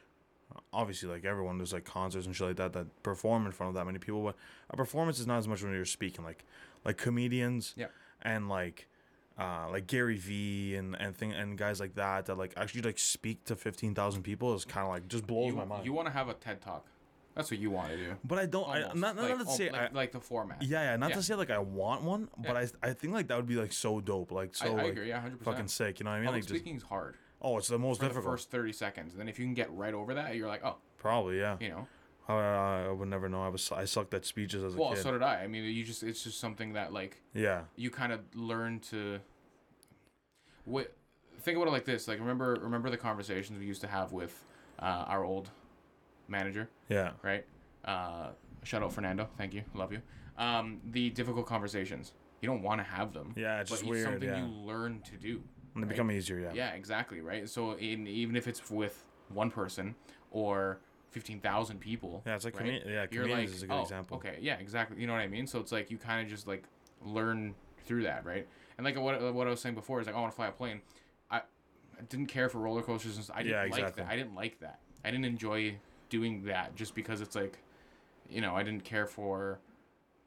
obviously 0.74 1.08
like 1.08 1.24
everyone 1.24 1.58
there's 1.58 1.72
like 1.72 1.86
concerts 1.86 2.26
and 2.26 2.36
shit 2.36 2.48
like 2.48 2.58
that 2.58 2.74
that 2.74 3.02
perform 3.04 3.46
in 3.46 3.54
front 3.54 3.70
of 3.70 3.76
that 3.76 3.86
many 3.86 3.98
people, 4.00 4.22
but 4.22 4.36
a 4.70 4.76
performance 4.76 5.20
is 5.20 5.26
not 5.26 5.38
as 5.38 5.48
much 5.48 5.64
when 5.64 5.72
you're 5.74 5.86
speaking 5.86 6.26
like 6.26 6.44
like 6.84 6.98
comedians 6.98 7.74
Yeah. 7.78 7.88
and 8.22 8.50
like 8.50 8.90
uh, 9.38 9.68
like 9.72 9.88
Gary 9.88 10.18
Vee 10.18 10.76
and 10.76 10.96
and 11.00 11.16
thing 11.16 11.32
and 11.34 11.58
guys 11.58 11.80
like 11.80 11.96
that 11.96 12.26
that 12.28 12.38
like 12.38 12.54
actually 12.58 12.82
like 12.82 13.00
speak 13.00 13.44
to 13.46 13.56
15,000 13.56 14.24
people 14.24 14.54
is 14.54 14.66
kind 14.66 14.86
of 14.86 14.90
like 14.92 15.08
just 15.08 15.26
blows 15.26 15.48
You, 15.48 15.56
my 15.56 15.66
mind. 15.66 15.86
you 15.86 15.94
want 15.94 16.08
to 16.08 16.14
have 16.14 16.30
a 16.30 16.34
TED 16.34 16.62
talk? 16.62 16.86
That's 17.36 17.50
what 17.50 17.60
you 17.62 17.72
want 17.72 17.90
to 17.92 17.98
do. 17.98 18.16
but 18.26 18.40
I 18.40 18.46
don't 18.46 18.68
I, 18.70 18.80
not, 18.82 18.96
not, 18.96 19.18
like, 19.18 19.38
not 19.38 19.48
to 19.48 19.52
say 19.54 19.72
like, 19.72 19.82
I, 19.82 19.90
like 19.94 20.12
the 20.12 20.20
format. 20.20 20.62
yeah, 20.64 20.92
yeah, 20.92 20.98
not 20.98 21.12
Yeah. 21.12 21.16
to 21.16 21.24
say 21.24 21.36
like 21.36 21.50
I 21.50 21.60
want 21.60 22.04
one, 22.04 22.28
but 22.38 22.58
I 22.58 22.68
I 22.84 22.94
think 22.94 23.14
like 23.14 23.28
that 23.30 23.38
would 23.38 23.48
be 23.48 23.56
like 23.56 23.74
so 23.74 24.02
dope, 24.02 24.32
like 24.32 24.54
so 24.54 24.66
I, 24.66 24.70
I 24.70 24.74
like 24.84 24.92
agree. 24.92 25.08
Yeah, 25.10 25.22
hundred 25.22 25.42
fucking 25.42 25.68
sick. 25.70 26.00
You 26.00 26.04
know 26.04 26.12
what 26.12 26.18
I 26.18 26.20
mean? 26.20 26.28
Public 26.28 26.44
Like 26.44 26.50
speaking 26.50 26.76
is 26.76 26.84
hard 26.84 27.16
oh, 27.42 27.58
it's 27.58 27.68
the 27.68 27.80
most 27.80 27.98
for 27.98 28.04
the 28.04 28.10
difficult. 28.10 28.34
first 28.34 28.52
thirty 28.52 28.74
seconds. 28.74 29.14
And 29.14 29.20
then 29.20 29.28
if 29.30 29.40
you 29.40 29.46
can 29.46 29.54
get 29.54 29.72
right 29.74 29.94
over 29.94 30.14
that, 30.14 30.36
you're 30.36 30.48
like, 30.48 30.64
oh, 30.64 30.76
Probably 30.98 31.40
yeah. 31.40 31.58
you 31.60 31.70
know. 31.70 31.88
I, 32.38 32.86
I 32.88 32.92
would 32.92 33.08
never 33.08 33.28
know. 33.30 33.44
I 33.44 33.50
was 33.50 33.72
I 33.72 33.86
sucked 33.86 34.14
at 34.14 34.26
speeches 34.26 34.64
as 34.64 34.76
a 34.76 34.78
Well, 34.78 34.94
kid. 34.94 35.04
so 35.04 35.12
did 35.12 35.22
I. 35.24 35.42
I 35.44 35.48
mean, 35.48 35.64
you 35.66 35.84
just 35.84 36.04
it's 36.04 36.24
just 36.24 36.40
something 36.40 36.74
that 36.74 36.94
like 36.94 37.22
yeah, 37.34 37.62
you 37.76 37.90
kind 37.90 38.12
of 38.14 38.20
learn 38.36 38.80
to. 38.92 39.20
What 40.66 40.94
think 41.42 41.58
about 41.58 41.68
it 41.70 41.72
like 41.72 41.86
this? 41.86 42.08
Like 42.08 42.20
remember 42.20 42.58
remember 42.62 42.90
the 42.90 42.98
conversations 42.98 43.60
we 43.60 43.66
used 43.66 43.82
to 43.82 43.88
have 43.88 44.12
with 44.12 44.44
uh, 44.80 45.06
our 45.08 45.24
old 45.24 45.50
manager, 46.28 46.70
yeah, 46.90 47.12
right? 47.24 47.46
Uh, 47.84 48.30
shout 48.64 48.84
out 48.84 48.94
Fernando. 48.94 49.28
Thank 49.38 49.54
you. 49.54 49.64
Love 49.74 49.92
you. 49.92 50.02
Um, 50.38 50.80
the 50.92 51.10
difficult 51.10 51.46
conversations. 51.48 52.14
You 52.42 52.48
don't 52.48 52.64
want 52.64 52.80
to 52.80 52.84
have 52.84 53.14
them. 53.14 53.34
yeah. 53.38 53.62
It's 53.62 53.70
but 53.70 53.76
just 53.76 53.84
it's 53.84 53.90
weird. 53.92 54.06
something 54.06 54.28
Yeah, 54.30 54.46
you 54.46 54.52
learn 54.52 55.02
to 55.02 55.18
do. 55.18 55.42
and 55.76 55.84
they 55.84 55.88
right? 55.88 55.90
become 55.90 56.12
easier. 56.12 56.40
Yeah. 56.40 56.52
Yeah, 56.54 56.70
exactly, 56.72 57.22
right? 57.22 57.48
So 57.48 57.74
in, 57.74 58.08
even 58.08 58.36
if 58.36 58.48
it's 58.48 58.70
with 58.72 59.04
one 59.30 59.52
person 59.52 59.94
or 60.32 60.80
15,000 61.12 61.80
people, 61.80 62.24
Yeah, 62.26 62.36
it's 62.36 62.46
like 62.46 62.60
right? 62.60 62.82
yeah, 62.86 63.06
comedians 63.06 63.32
like, 63.32 63.50
is 63.50 63.64
a 63.64 63.68
good 63.68 63.76
oh, 63.76 63.82
example. 63.82 64.18
okay, 64.18 64.38
yeah, 64.42 64.56
exactly. 64.56 65.00
You 65.00 65.08
know 65.08 65.14
what 65.14 65.22
I 65.22 65.28
mean? 65.28 65.46
So 65.46 65.60
it's 65.60 65.72
like 65.72 65.92
you 65.92 65.98
kind 65.98 66.22
of 66.22 66.30
just 66.30 66.48
like 66.48 66.64
learn 67.06 67.54
through 67.86 68.04
that, 68.04 68.26
right? 68.26 68.48
And 68.78 68.86
like 68.86 68.98
what, 68.98 69.34
what 69.34 69.46
I 69.46 69.50
was 69.50 69.60
saying 69.60 69.76
before 69.76 70.00
is 70.00 70.08
like, 70.08 70.16
I 70.16 70.20
want 70.20 70.32
to 70.32 70.36
fly 70.36 70.48
a 70.48 70.52
plane. 70.52 70.82
I, 71.30 71.38
I 71.38 72.02
didn't 72.10 72.28
care 72.28 72.50
for 72.50 72.60
roller 72.60 72.82
coasters. 72.82 73.18
And. 73.18 73.30
I 73.34 73.44
didn't 73.44 73.52
Yeah, 73.70 73.84
like 73.84 73.96
that. 73.96 74.08
I 74.08 74.16
didn't 74.16 74.36
like 74.36 74.60
that. 74.62 74.80
I 75.04 75.12
didn't 75.12 75.26
enjoy 75.26 75.76
doing 76.10 76.44
that 76.46 76.76
just 76.76 76.96
because 76.96 77.20
it's 77.22 77.36
like, 77.36 77.60
you 78.30 78.40
know, 78.40 78.56
I 78.56 78.64
didn't 78.64 78.86
care 78.86 79.06
for 79.06 79.60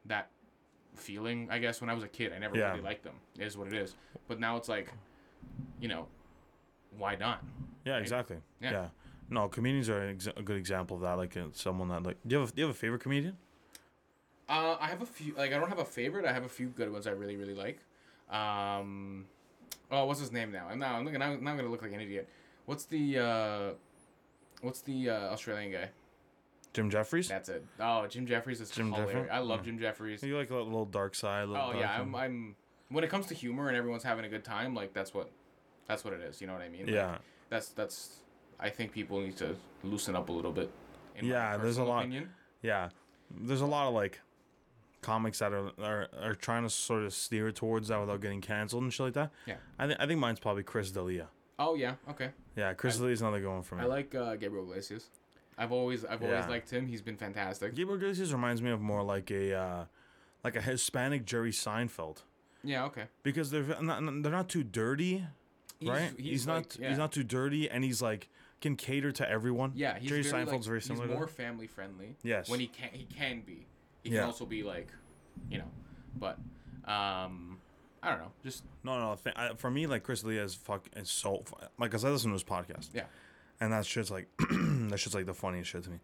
that 0.05 0.29
feeling. 0.97 1.49
I 1.51 1.59
guess 1.59 1.81
when 1.81 1.89
I 1.89 1.95
was 1.95 2.05
a 2.05 2.09
kid, 2.09 2.33
I 2.35 2.39
never 2.39 2.57
Yeah. 2.57 2.71
really 2.71 2.83
liked 2.83 3.05
them. 3.05 3.15
It 3.39 3.47
is 3.47 3.57
what 3.57 3.69
it 3.69 3.73
is. 3.75 3.97
But 4.29 4.39
now 4.39 4.57
it's 4.57 4.69
like, 4.69 4.93
you 5.81 5.89
know, 5.89 6.09
why 6.99 7.17
not? 7.17 7.43
Yeah, 7.87 7.97
exactly. 7.99 8.37
Yeah. 8.61 8.71
Yeah. 8.71 8.89
No, 9.31 9.49
comedians 9.49 9.89
are 9.89 9.99
an 10.01 10.17
exa- 10.17 10.37
a 10.39 10.43
good 10.43 10.57
example 10.57 10.97
of 10.97 11.03
that. 11.03 11.15
Like 11.17 11.37
uh, 11.37 11.45
someone 11.53 11.89
that 11.89 12.03
like. 12.03 12.19
Do 12.27 12.35
you 12.37 12.41
have 12.41 12.51
a, 12.51 12.53
do 12.53 12.61
you 12.61 12.67
have 12.67 12.75
a 12.75 12.79
favorite 12.79 13.01
comedian? 13.03 13.37
Uh, 14.49 14.77
I 14.79 14.89
have 14.89 15.01
a 15.03 15.07
few. 15.07 15.35
Like, 15.35 15.53
I 15.53 15.59
don't 15.59 15.69
have 15.71 15.79
a 15.79 15.85
favorite. 15.85 16.27
I 16.27 16.33
have 16.33 16.45
a 16.45 16.49
few 16.49 16.67
good 16.69 16.93
ones 16.93 17.07
I 17.07 17.11
really, 17.13 17.37
really 17.37 17.55
like. 17.55 17.81
Um, 18.31 19.27
Oh, 19.91 20.07
what's 20.07 20.19
his 20.21 20.33
name 20.33 20.51
now? 20.51 20.67
I'm 20.71 20.79
now 20.79 20.97
I'm 20.97 21.05
gonna 21.05 21.19
now 21.19 21.27
I'm 21.33 21.45
not 21.45 21.57
gonna 21.57 21.69
look 21.69 21.83
like 21.83 21.93
an 21.93 22.01
idiot. 22.01 22.29
What's 22.67 22.85
the 22.87 23.19
uh, 23.19 23.71
what's 24.63 24.81
the 24.81 25.11
uh, 25.11 25.15
Australian 25.33 25.73
guy? 25.73 25.91
Jim 26.73 26.91
Jefferies. 26.91 27.29
That's 27.29 27.49
it. 27.49 27.65
Oh, 27.79 28.07
Jim 28.07 28.27
Jefferies 28.27 28.61
is 28.61 28.71
Jim 28.71 28.87
hilarious. 28.91 29.13
Jeffrey? 29.15 29.31
I 29.31 29.39
love 29.39 29.61
Yeah. 29.61 29.65
Jim 29.67 29.79
Jefferies. 29.79 30.23
You 30.23 30.37
like 30.37 30.51
a 30.51 30.57
little 30.57 30.87
dark 30.87 31.15
side. 31.15 31.45
A 31.45 31.47
little 31.47 31.63
Oh 31.69 31.73
dark 31.73 31.83
yeah. 31.85 32.01
I'm, 32.01 32.15
I'm. 32.15 32.57
When 32.89 33.05
it 33.05 33.11
comes 33.11 33.27
to 33.27 33.35
humor 33.35 33.69
and 33.69 33.77
everyone's 33.77 34.03
having 34.03 34.25
a 34.25 34.29
good 34.29 34.43
time, 34.45 34.75
like 34.75 34.93
that's 34.93 35.15
what, 35.15 35.31
that's 35.87 36.05
what 36.05 36.15
it 36.15 36.21
is. 36.23 36.41
You 36.41 36.47
know 36.49 36.55
what 36.55 36.63
I 36.63 36.69
mean? 36.69 36.87
Like, 36.87 36.95
yeah. 36.95 37.19
that's 37.51 37.69
that's. 37.69 38.17
I 38.65 38.71
think 38.71 38.93
people 38.93 39.21
need 39.21 39.37
to 39.37 39.55
loosen 39.83 40.17
up 40.17 40.29
a 40.29 40.33
little 40.33 40.53
bit. 40.53 40.71
Yeah, 41.23 41.57
there's 41.59 41.77
a 41.79 41.85
lot- 41.85 42.01
Opinion. 42.01 42.31
Yeah, 42.63 42.89
there's 43.31 43.61
a 43.61 43.67
lot 43.67 43.87
of 43.89 43.95
like 43.95 44.21
comics 45.03 45.39
that 45.41 45.53
are, 45.53 45.71
are 45.83 46.09
are 46.23 46.35
trying 46.35 46.63
to 46.63 46.71
sort 46.71 47.03
of 47.05 47.13
steer 47.13 47.53
towards 47.53 47.89
that 47.89 48.01
without 48.01 48.21
getting 48.23 48.41
canceled 48.41 48.83
and 48.85 48.93
shit 48.93 49.05
like 49.07 49.15
that. 49.15 49.31
Yeah. 49.47 49.57
I 49.79 49.87
think 49.87 50.01
I 50.01 50.07
think 50.07 50.19
mine's 50.19 50.41
probably 50.41 50.63
Chris 50.63 50.91
D'Elia. 50.91 51.29
Oh 51.59 51.75
yeah, 51.75 51.95
okay. 52.09 52.31
Yeah, 52.57 52.73
Chris 52.75 52.97
D'Elia's 52.99 53.21
another 53.21 53.41
good 53.41 53.51
one 53.51 53.63
for 53.63 53.77
me. 53.77 53.83
I 53.83 53.87
like 53.87 54.15
uh, 54.15 54.35
Gabriel 54.37 54.65
Iglesias. 54.65 55.11
I've 55.59 55.71
always 55.73 56.05
I've 56.05 56.23
always 56.23 56.45
Yeah. 56.45 56.49
liked 56.49 56.71
him. 56.71 56.87
He's 56.87 57.03
been 57.03 57.17
fantastic. 57.17 57.75
Gabriel 57.75 57.99
Iglesias 58.01 58.33
reminds 58.33 58.61
me 58.63 58.71
of 58.71 58.81
more 58.81 59.03
like 59.03 59.31
a 59.31 59.55
uh, 59.55 59.85
like 60.43 60.57
a 60.57 60.63
Hispanic 60.63 61.25
Jerry 61.27 61.53
Seinfeld 61.53 62.23
Yeah, 62.65 62.87
okay. 62.87 63.05
because 63.23 63.51
they're 63.51 63.81
not, 63.81 64.01
they're 64.23 64.33
not 64.33 64.49
too 64.49 64.65
dirty, 64.65 65.25
He's, 65.79 65.89
right? 65.89 66.13
He's, 66.19 66.47
not 66.47 66.55
like- 66.57 66.79
yeah. 66.79 66.89
he's 66.89 66.99
not 66.99 67.13
too 67.13 67.23
dirty, 67.25 67.71
and 67.71 67.85
he's 67.85 68.01
like 68.03 68.29
can 68.65 68.77
cater 68.77 69.13
to 69.13 69.29
everyone. 69.31 69.73
Yeah, 69.75 69.99
he's 69.99 70.09
Jerry 70.09 70.23
very, 70.23 70.45
Seinfeld's 70.45 70.53
like, 70.53 70.63
very 70.65 70.83
similar. 70.83 71.07
He's 71.07 71.17
more 71.17 71.27
family 71.29 71.67
friendly. 71.67 72.17
Yes. 72.23 72.49
When 72.49 72.61
he 72.61 72.67
can 72.67 72.91
he 72.93 73.05
can 73.05 73.41
be. 73.43 73.67
He 74.03 74.11
Yeah. 74.11 74.21
can 74.21 74.27
also 74.27 74.45
be 74.47 74.63
like, 74.63 74.89
you 75.49 75.59
know, 75.59 75.71
but 76.17 76.39
um, 76.87 77.59
I 78.03 78.11
don't 78.11 78.19
know. 78.19 78.33
Just 78.43 78.65
No, 78.83 78.99
no. 78.99 79.17
Th- 79.23 79.35
I, 79.37 79.55
for 79.55 79.71
me, 79.71 79.87
like 79.87 80.03
Chris 80.03 80.23
D'Elia 80.23 80.43
is 80.43 80.55
fuck 80.55 80.87
is 80.97 81.11
so 81.11 81.45
like 81.79 81.91
cause 81.91 82.05
I 82.05 82.11
listen 82.11 82.31
to 82.31 82.35
his 82.35 82.45
podcast. 82.45 82.89
Yeah. 82.93 83.05
And 83.61 83.73
that 83.73 83.87
shit's 83.87 84.11
like 84.11 84.29
that 84.39 84.99
shit's 84.99 85.15
like 85.15 85.27
the 85.27 85.35
funniest 85.35 85.71
shit 85.71 85.85
to 85.85 85.91
me. 85.91 85.99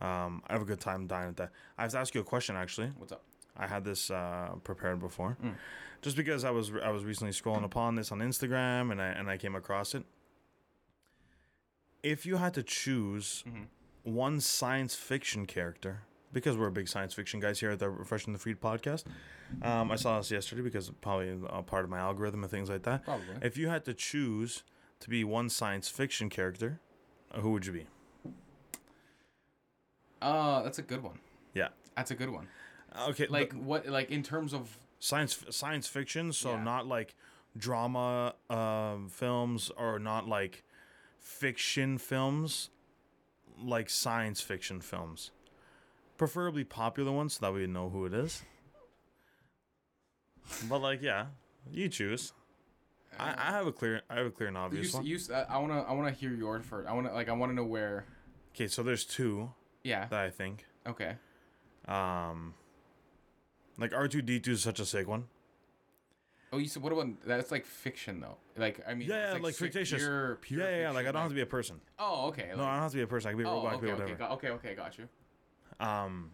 Um, 0.00 0.42
I 0.48 0.52
have 0.52 0.62
a 0.62 0.66
good 0.66 0.80
time 0.80 1.06
dying 1.06 1.28
at 1.28 1.36
that. 1.36 1.50
I 1.78 1.82
have 1.82 1.92
to 1.92 1.98
ask 1.98 2.14
you 2.14 2.20
a 2.20 2.24
question 2.24 2.56
actually. 2.56 2.88
what's 2.98 3.12
up? 3.12 3.22
I 3.56 3.66
had 3.66 3.84
this 3.84 4.10
uh, 4.10 4.50
prepared 4.64 5.00
before, 5.00 5.38
Mm. 5.42 5.54
just 6.02 6.14
because 6.16 6.44
I 6.44 6.50
was 6.50 6.70
I 6.84 6.90
was 6.90 7.04
recently 7.04 7.32
scrolling 7.32 7.64
upon 7.64 7.94
this 7.94 8.12
on 8.12 8.18
Instagram 8.18 8.92
and 8.92 9.00
I 9.00 9.06
and 9.08 9.30
I 9.30 9.38
came 9.38 9.54
across 9.54 9.94
it. 9.94 10.04
If 12.06 12.24
you 12.24 12.36
had 12.36 12.54
to 12.54 12.62
choose 12.62 13.42
Mhm. 13.46 13.66
one 14.04 14.40
science 14.40 14.94
fiction 14.94 15.44
character, 15.44 16.02
because 16.32 16.56
we're 16.56 16.70
big 16.70 16.86
science 16.86 17.14
fiction 17.14 17.40
guys 17.40 17.58
here 17.58 17.70
at 17.72 17.80
the 17.80 17.90
Refreshing 17.90 18.32
the 18.32 18.38
Feed 18.38 18.60
podcast, 18.60 19.04
um, 19.60 19.90
I 19.90 19.96
saw 19.96 20.18
this 20.18 20.30
yesterday 20.30 20.62
because 20.62 20.90
probably 21.00 21.30
a 21.50 21.62
part 21.64 21.82
of 21.84 21.90
my 21.90 21.98
algorithm 21.98 22.44
and 22.44 22.50
things 22.50 22.70
like 22.70 22.84
that. 22.84 23.04
Probably. 23.04 23.36
If 23.42 23.56
you 23.56 23.68
had 23.68 23.84
to 23.86 23.94
choose 23.94 24.62
to 25.00 25.10
be 25.10 25.24
one 25.24 25.48
science 25.48 25.88
fiction 25.88 26.30
character, 26.30 26.78
uh, 27.32 27.40
who 27.40 27.50
would 27.50 27.66
you 27.66 27.72
be? 27.72 27.86
Uh, 30.22 30.62
that's 30.62 30.78
a 30.78 30.82
good 30.82 31.02
one. 31.02 31.18
Yeah. 31.54 31.70
That's 31.96 32.12
a 32.12 32.14
good 32.14 32.30
one. 32.30 32.46
Okay, 33.08 33.26
Like 33.26 33.52
like 33.52 33.62
what? 33.62 33.86
Like 33.88 34.10
in 34.12 34.22
terms 34.22 34.54
of 34.54 34.78
science 35.00 35.44
science 35.50 35.88
fiction, 35.88 36.32
so 36.32 36.52
Yeah. 36.52 36.62
not 36.62 36.86
like 36.86 37.16
drama 37.56 38.36
um, 38.48 39.08
films 39.08 39.70
or 39.76 39.98
not 39.98 40.28
like 40.28 40.62
fiction 41.26 41.98
films, 41.98 42.70
like 43.58 43.90
science 43.90 44.40
fiction 44.40 44.80
films. 44.80 45.32
Preferably 46.16 46.64
popular 46.64 47.10
ones, 47.12 47.34
so 47.34 47.46
that 47.46 47.52
we 47.52 47.66
know 47.66 47.90
who 47.90 48.06
it 48.06 48.14
is. 48.14 48.42
But 50.68 50.78
like, 50.80 51.02
yeah, 51.02 51.26
you 51.70 51.88
choose. 51.88 52.32
I, 53.18 53.30
I 53.36 53.50
have 53.52 53.66
a 53.66 53.72
clear, 53.72 54.02
I 54.08 54.16
have 54.16 54.26
a 54.26 54.30
clear 54.30 54.48
and 54.48 54.56
obvious 54.56 54.88
s- 54.88 54.94
one. 54.94 55.04
you, 55.06 55.18
I 55.48 55.58
wanna 55.58 55.82
I 55.82 55.92
wanna 55.92 56.10
hear 56.12 56.32
yours 56.32 56.64
first. 56.64 56.88
I 56.88 56.92
wanna 56.92 57.12
like 57.12 57.28
I 57.28 57.32
wanna 57.32 57.54
know 57.54 57.64
where. 57.64 58.04
Okay, 58.54 58.68
so 58.68 58.82
there's 58.82 59.04
two 59.04 59.50
Yeah. 59.82 60.06
that 60.06 60.20
I 60.20 60.30
think. 60.30 60.64
Okay. 60.86 61.16
Um, 61.88 62.54
like 63.78 63.92
R 63.94 64.08
two 64.08 64.22
D 64.22 64.38
two 64.40 64.52
is 64.52 64.62
such 64.62 64.80
a 64.80 64.86
sick 64.86 65.06
one. 65.08 65.24
Oh, 66.52 66.58
you 66.58 66.68
said 66.68 66.82
what 66.82 66.92
about 66.92 67.08
that's 67.26 67.50
like 67.50 67.66
fiction 67.66 68.20
though? 68.20 68.36
Like 68.56 68.80
I 68.88 68.94
mean, 68.94 69.08
Yeah, 69.08 69.36
like 69.40 69.54
sick- 69.54 69.72
fictitious. 69.72 70.02
Pure, 70.02 70.38
pure 70.40 70.60
yeah, 70.60 70.70
yeah, 70.70 70.80
yeah. 70.82 70.90
Like 70.90 71.06
I 71.06 71.12
don't 71.12 71.22
have 71.22 71.30
to 71.30 71.34
be 71.34 71.40
a 71.42 71.46
person. 71.46 71.80
Oh, 71.98 72.28
okay. 72.28 72.50
No, 72.56 72.62
I 72.64 72.74
don't 72.74 72.82
have 72.82 72.90
to 72.92 72.96
be 72.96 73.02
a 73.02 73.06
person. 73.06 73.28
I 73.28 73.32
can 73.32 73.38
be 73.38 73.44
a 73.44 73.48
oh, 73.50 73.56
robot, 73.56 73.72
I 73.72 73.76
okay, 73.76 73.86
okay, 73.86 73.92
whatever. 74.02 74.14
got, 74.18 74.30
okay, 74.32 74.48
okay, 74.50 74.74
got 74.74 74.96
you. 74.98 75.08
Um, 75.80 76.30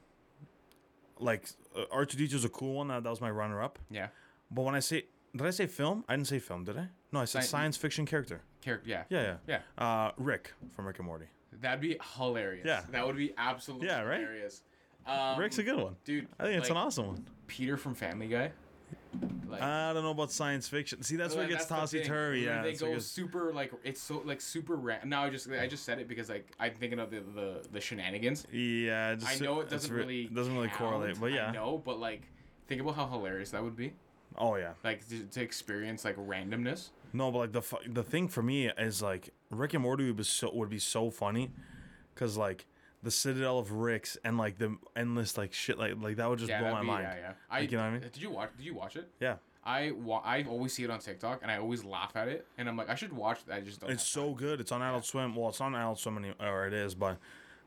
like 1.18 1.48
R 1.90 2.04
two 2.04 2.16
D 2.18 2.28
two 2.28 2.36
is 2.36 2.44
a 2.44 2.48
cool 2.48 2.74
one. 2.74 2.88
That, 2.88 3.02
that 3.04 3.10
was 3.10 3.20
my 3.20 3.30
runner 3.30 3.62
up. 3.62 3.78
Yeah. 3.90 4.08
But 4.50 4.62
when 4.62 4.74
I 4.74 4.80
say, 4.80 5.04
did 5.34 5.46
I 5.46 5.50
say 5.50 5.66
film? 5.66 6.04
I 6.08 6.14
didn't 6.16 6.28
say 6.28 6.38
film, 6.38 6.64
did 6.64 6.76
I? 6.76 6.88
No, 7.10 7.20
I 7.20 7.24
said 7.24 7.40
Sci- 7.40 7.48
science 7.48 7.76
fiction 7.76 8.04
character. 8.06 8.42
Character. 8.60 8.88
Yeah. 8.88 9.04
Yeah, 9.08 9.36
yeah. 9.46 9.60
Yeah. 9.78 9.84
Uh, 9.84 10.10
Rick 10.18 10.52
from 10.74 10.86
Rick 10.86 10.98
and 10.98 11.06
Morty. 11.06 11.26
That'd 11.60 11.80
be 11.80 11.98
hilarious. 12.16 12.66
Yeah. 12.66 12.82
That 12.90 13.06
would 13.06 13.16
be 13.16 13.32
absolutely 13.36 13.88
Yeah, 13.88 14.02
right? 14.02 14.20
hilarious. 14.20 14.62
Um, 15.06 15.38
Rick's 15.38 15.58
a 15.58 15.62
good 15.62 15.76
one. 15.78 15.96
dude. 16.04 16.28
I 16.38 16.44
think 16.44 16.56
it's 16.58 16.68
like, 16.68 16.70
an 16.70 16.76
awesome 16.76 17.06
one. 17.08 17.26
Peter 17.46 17.76
from 17.76 17.94
Family 17.94 18.28
Guy. 18.28 18.52
Like, 19.48 19.60
I 19.62 19.92
don't 19.92 20.02
know 20.02 20.10
about 20.12 20.32
science 20.32 20.66
fiction. 20.66 21.02
See, 21.02 21.16
that's 21.16 21.34
where 21.34 21.44
it 21.44 21.50
gets 21.50 21.66
tossy 21.66 22.02
turvy. 22.02 22.40
Yeah, 22.40 22.62
They 22.62 22.72
go 22.74 22.98
super 22.98 23.52
like 23.52 23.70
it's 23.84 24.00
so 24.00 24.22
like 24.24 24.40
super 24.40 24.76
random. 24.76 25.10
now 25.10 25.24
I 25.24 25.30
just 25.30 25.48
I 25.50 25.66
just 25.66 25.84
said 25.84 25.98
it 25.98 26.08
because 26.08 26.28
like 26.30 26.46
I'm 26.58 26.72
thinking 26.72 26.98
of 26.98 27.10
the 27.10 27.20
the, 27.20 27.62
the 27.72 27.80
shenanigans. 27.80 28.46
yeah. 28.50 29.10
I 29.10 29.14
Just, 29.16 29.42
know 29.42 29.60
it 29.60 29.68
doesn't 29.68 29.92
re- 29.92 30.00
really 30.00 30.24
doesn't 30.26 30.54
really 30.54 30.68
correlate, 30.70 31.20
but 31.20 31.32
yeah. 31.32 31.50
no, 31.52 31.78
but 31.84 31.98
like 32.00 32.22
think 32.66 32.80
about 32.80 32.96
how 32.96 33.06
hilarious 33.06 33.50
that 33.50 33.62
would 33.62 33.76
be. 33.76 33.92
Oh 34.38 34.56
yeah. 34.56 34.72
Like 34.82 35.06
to, 35.10 35.22
to 35.24 35.42
experience 35.42 36.04
like 36.06 36.16
randomness. 36.16 36.88
No, 37.12 37.30
but 37.30 37.38
like 37.38 37.52
the 37.52 37.62
fu- 37.62 37.86
the 37.86 38.02
thing 38.02 38.28
for 38.28 38.42
me 38.42 38.68
is 38.68 39.02
like 39.02 39.28
Rick 39.50 39.74
and 39.74 39.82
Morty 39.82 40.06
would 40.06 40.16
be 40.16 40.24
so 40.24 40.50
would 40.54 40.70
be 40.70 40.78
so 40.78 41.10
funny, 41.10 41.50
cause 42.14 42.38
like 42.38 42.64
the 43.02 43.10
Citadel 43.10 43.58
of 43.58 43.72
Ricks 43.72 44.16
and 44.24 44.38
like 44.38 44.58
the 44.58 44.76
endless 44.94 45.36
like 45.36 45.52
shit 45.52 45.78
like 45.78 45.94
like 46.00 46.16
that 46.16 46.28
would 46.30 46.38
just 46.38 46.48
yeah, 46.50 46.60
blow 46.60 46.72
my 46.72 46.80
be, 46.82 46.86
mind. 46.86 47.08
yeah, 47.10 47.16
yeah. 47.20 47.32
I 47.50 47.60
Like, 47.60 47.70
you 47.72 47.76
know 47.78 47.82
what 47.84 47.88
I 47.88 47.92
mean? 47.92 48.00
Did 48.02 48.16
you 48.22 48.30
watch? 48.30 48.50
Did 48.56 48.66
you 48.66 48.74
watch 48.74 48.96
it? 48.96 49.08
Yeah. 49.20 49.36
I 49.64 49.92
wa- 49.92 50.22
I 50.24 50.42
always 50.44 50.72
see 50.72 50.82
it 50.84 50.90
on 50.90 50.98
TikTok 50.98 51.40
and 51.42 51.50
I 51.50 51.58
always 51.58 51.84
laugh 51.84 52.16
at 52.16 52.26
it 52.28 52.46
and 52.58 52.68
I'm 52.68 52.76
like 52.76 52.88
I 52.90 52.94
should 52.94 53.12
watch 53.12 53.44
that. 53.46 53.56
I 53.56 53.60
just 53.60 53.80
don't. 53.80 53.90
It's 53.90 54.04
so 54.06 54.26
time. 54.28 54.34
good. 54.34 54.60
It's 54.60 54.72
on 54.72 54.82
Adult 54.82 55.04
Swim. 55.04 55.34
Well, 55.36 55.48
it's 55.50 55.60
on 55.60 55.74
Adult 55.74 55.98
Swim, 56.00 56.18
any- 56.18 56.34
or 56.40 56.66
it 56.66 56.72
is, 56.72 56.94
but 56.94 57.18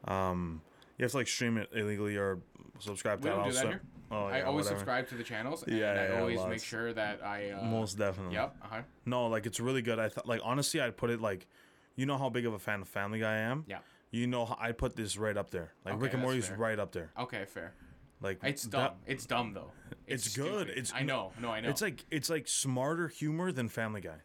um, 0.06 0.62
you 0.98 1.04
have 1.04 1.12
to 1.12 1.18
like 1.18 1.28
stream 1.28 1.58
it 1.58 1.70
illegally 1.74 2.18
or 2.18 2.40
subscribe 2.80 3.20
We 3.24 3.30
to 3.30 3.36
don't 3.36 3.40
Adult 3.48 3.52
do 3.52 3.54
that 3.56 3.62
Swim. 3.62 3.72
here. 3.74 3.82
Oh, 4.12 4.26
I 4.26 4.42
always 4.44 4.66
whatever. 4.66 4.80
subscribe 4.80 5.10
to 5.10 5.16
the 5.16 5.24
channels 5.24 5.64
and 5.64 5.78
Yeah, 5.78 5.92
I 5.92 6.14
yeah, 6.14 6.20
always 6.20 6.46
make 6.46 6.64
sure 6.64 6.94
that 6.94 7.24
I. 7.24 7.52
Uh, 7.52 7.64
Most 7.66 7.98
definitely. 7.98 8.36
Yep. 8.36 8.56
Uh 8.62 8.68
huh. 8.70 8.82
No, 9.06 9.28
like 9.28 9.46
it's 9.46 9.60
really 9.60 9.82
good. 9.82 9.98
I 10.00 10.10
thought 10.10 10.28
like 10.28 10.42
honestly, 10.44 10.80
I'd 10.82 10.96
put 10.96 11.10
it 11.10 11.22
like, 11.22 11.48
you 11.96 12.06
know 12.06 12.18
how 12.18 12.30
big 12.30 12.46
of 12.46 12.54
a 12.54 12.60
fan 12.60 12.82
of 12.82 12.88
Family 12.88 13.20
Guy 13.20 13.34
I 13.34 13.40
am. 13.40 13.64
Yeah. 13.68 13.80
You 14.16 14.28
know, 14.28 14.46
how 14.46 14.58
I 14.60 14.72
put 14.72 14.96
this 14.96 15.18
right 15.18 15.36
up 15.36 15.50
there. 15.50 15.74
Like 15.84 15.96
Okay, 15.96 16.04
Rick 16.04 16.14
and 16.14 16.22
Morty's 16.22 16.48
fair. 16.48 16.58
right 16.58 16.80
up 16.80 16.92
there. 16.94 17.12
Okay, 17.20 17.44
fair. 17.46 17.74
Like 18.22 18.40
It's 18.44 18.64
that- 18.64 18.72
dumb. 18.72 18.94
it's 19.06 19.26
dumb 19.26 19.54
though. 19.54 19.72
It's 20.08 20.36
good. 20.36 20.70
It's- 20.70 20.94
I 20.96 21.04
know. 21.04 21.34
No, 21.40 21.50
I 21.50 21.60
know. 21.60 21.70
It's 21.70 21.82
like 21.82 22.06
it's 22.10 22.30
like 22.30 22.48
smarter 22.48 23.10
humor 23.10 23.52
than 23.52 23.68
Family 23.68 24.00
Guy. 24.02 24.20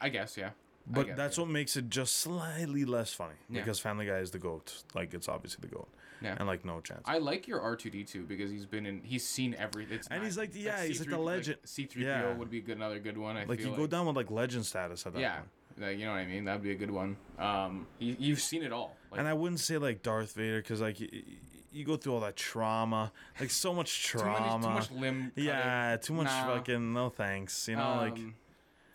I 0.00 0.10
guess 0.10 0.36
yeah. 0.36 0.50
But 0.86 1.16
that's 1.16 1.36
what 1.38 1.48
makes 1.48 1.76
it 1.76 1.88
just 1.90 2.16
slightly 2.18 2.84
less 2.84 3.12
funny 3.12 3.34
Yeah. 3.50 3.60
because 3.60 3.78
Family 3.80 4.06
Guy 4.06 4.18
is 4.18 4.30
the 4.30 4.38
goat. 4.38 4.84
Like 4.94 5.14
it's 5.14 5.28
obviously 5.28 5.60
the 5.68 5.74
goat, 5.74 5.88
Yeah. 6.22 6.36
and 6.38 6.46
like 6.46 6.64
no 6.66 6.80
chance. 6.82 7.02
I 7.06 7.16
like 7.18 7.48
your 7.48 7.60
R 7.62 7.76
two 7.76 7.88
D 7.90 8.04
two 8.04 8.24
because 8.24 8.50
he's 8.50 8.66
been 8.66 8.84
in. 8.86 9.02
He's 9.02 9.26
seen 9.26 9.54
everything. 9.54 10.00
And 10.10 10.20
not- 10.20 10.24
he's 10.26 10.36
like- 10.36 10.50
yeah, 10.54 10.84
he's 10.84 11.00
like 11.00 11.08
the 11.08 11.18
legend. 11.18 11.58
C 11.64 11.86
three 11.86 12.04
PO 12.04 12.34
would 12.38 12.50
be 12.50 12.60
good, 12.60 12.76
another 12.76 12.98
good 13.00 13.16
one. 13.16 13.38
I 13.38 13.44
like 13.44 13.60
you 13.60 13.74
go 13.74 13.86
down 13.86 14.04
with 14.06 14.16
like 14.16 14.30
legend 14.30 14.66
status 14.66 15.06
at 15.06 15.14
that 15.14 15.20
Yeah, 15.20 15.36
point. 15.38 15.48
like, 15.78 15.98
you 15.98 16.04
know 16.04 16.12
what 16.12 16.18
I 16.18 16.26
mean. 16.26 16.44
That'd 16.44 16.62
be 16.62 16.72
a 16.72 16.80
good 16.82 16.90
one. 16.90 17.16
Um, 17.38 17.86
you, 17.98 18.16
you've 18.18 18.40
seen 18.40 18.62
it 18.62 18.72
all. 18.72 18.96
Like, 19.10 19.20
And 19.20 19.28
I 19.28 19.32
wouldn't 19.34 19.60
say 19.60 19.78
like 19.78 20.02
Darth 20.02 20.34
Vader 20.34 20.60
because 20.60 20.80
like 20.80 21.00
y- 21.00 21.08
y- 21.12 21.22
you 21.70 21.84
go 21.84 21.96
through 21.96 22.14
all 22.14 22.20
that 22.20 22.36
trauma, 22.36 23.12
like 23.40 23.50
so 23.50 23.74
much 23.74 24.06
too 24.06 24.18
trauma. 24.18 24.58
much, 24.58 24.88
too 24.88 24.94
much 24.94 25.00
limb. 25.02 25.28
cutting. 25.30 25.44
yeah, 25.44 25.96
too 26.00 26.12
much 26.14 26.26
Nah. 26.26 26.54
fucking 26.56 26.92
no 26.92 27.08
thanks. 27.10 27.68
You 27.68 27.76
know, 27.76 27.96
like 27.96 28.12
Um, 28.14 28.34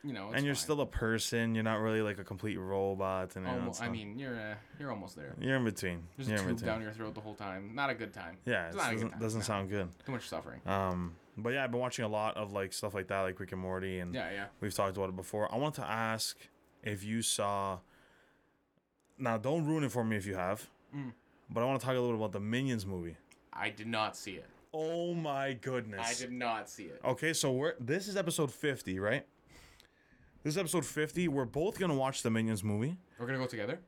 you 0.03 0.11
know, 0.11 0.27
it's 0.29 0.35
and 0.37 0.45
you're 0.45 0.55
fine. 0.55 0.61
still 0.63 0.81
a 0.81 0.85
person. 0.85 1.55
You're 1.55 1.63
not 1.63 1.79
really 1.79 2.01
like 2.01 2.17
a 2.19 2.23
complete 2.25 2.57
robot. 2.57 3.35
And 3.37 3.45
you 3.47 3.51
know, 3.53 3.73
I 3.79 3.87
mean, 3.89 4.19
you're 4.19 4.37
uh, 4.37 4.55
you're 4.79 4.91
almost 4.91 5.15
there. 5.15 5.33
you're 5.39 5.55
in 5.55 5.63
between. 5.63 6.03
There's 6.17 6.27
you're 6.29 6.39
a 6.39 6.53
tube 6.55 6.61
down 6.63 6.81
your 6.81 6.91
throat 6.91 7.13
the 7.15 7.21
whole 7.21 7.35
time. 7.35 7.73
Not 7.73 7.89
a 7.89 7.93
good 7.95 8.11
time. 8.13 8.37
Yeah, 8.45 8.69
it 8.69 8.75
not 8.75 8.87
a 8.87 8.89
good 8.89 8.95
doesn't, 8.95 9.09
time, 9.11 9.19
doesn't 9.19 9.39
no. 9.39 9.45
sound 9.45 9.69
good. 9.69 9.87
Too 10.05 10.11
much 10.11 10.27
suffering. 10.27 10.59
Um, 10.65 11.15
but 11.37 11.53
yeah, 11.53 11.63
I've 11.63 11.71
been 11.71 11.79
watching 11.79 12.03
a 12.05 12.09
lot 12.09 12.35
of 12.37 12.51
like 12.51 12.73
stuff 12.73 12.93
like 12.93 13.07
that, 13.07 13.21
like 13.21 13.39
Rick 13.39 13.53
and 13.53 13.61
Morty, 13.61 13.99
and 13.99 14.13
Yeah, 14.13 14.29
yeah. 14.31 14.45
we've 14.59 14.73
talked 14.73 14.97
about 14.97 15.09
it 15.09 15.15
before. 15.15 15.51
I 15.53 15.57
want 15.57 15.75
to 15.75 15.85
ask 15.85 16.37
if 16.83 17.03
you 17.03 17.21
saw. 17.21 17.79
Now, 19.23 19.37
don't 19.37 19.65
ruin 19.65 19.85
it 19.85 19.91
for 19.91 20.03
me 20.03 20.17
if 20.17 20.25
you 20.25 20.35
have. 20.35 20.69
Mm. 20.93 21.13
But 21.49 21.63
I 21.63 21.65
want 21.65 21.79
to 21.79 21.85
talk 21.85 21.95
a 21.95 21.99
little 21.99 22.17
bit 22.17 22.19
about 22.19 22.33
the 22.33 22.41
Minions 22.41 22.85
movie. 22.85 23.15
I 23.53 23.69
did 23.69 23.87
not 23.87 24.17
see 24.17 24.33
it. 24.33 24.49
Oh 24.73 25.13
my 25.13 25.53
goodness! 25.53 26.01
I 26.03 26.13
did 26.13 26.33
not 26.33 26.69
see 26.69 26.85
it. 26.85 26.99
Okay, 27.05 27.31
so 27.31 27.51
we're 27.51 27.75
this 27.79 28.07
is 28.07 28.17
episode 28.17 28.51
fifty, 28.51 28.99
right? 28.99 29.25
This 30.43 30.55
is 30.55 30.57
episode 30.57 30.85
fifty. 30.85 31.27
We're 31.27 31.45
both 31.45 31.79
gonna 31.79 31.95
watch 31.95 32.21
the 32.21 32.31
Minions 32.31 32.63
movie. 32.63 32.97
We're 33.17 33.27
gonna 33.27 33.37
go 33.37 33.45
together. 33.45 33.79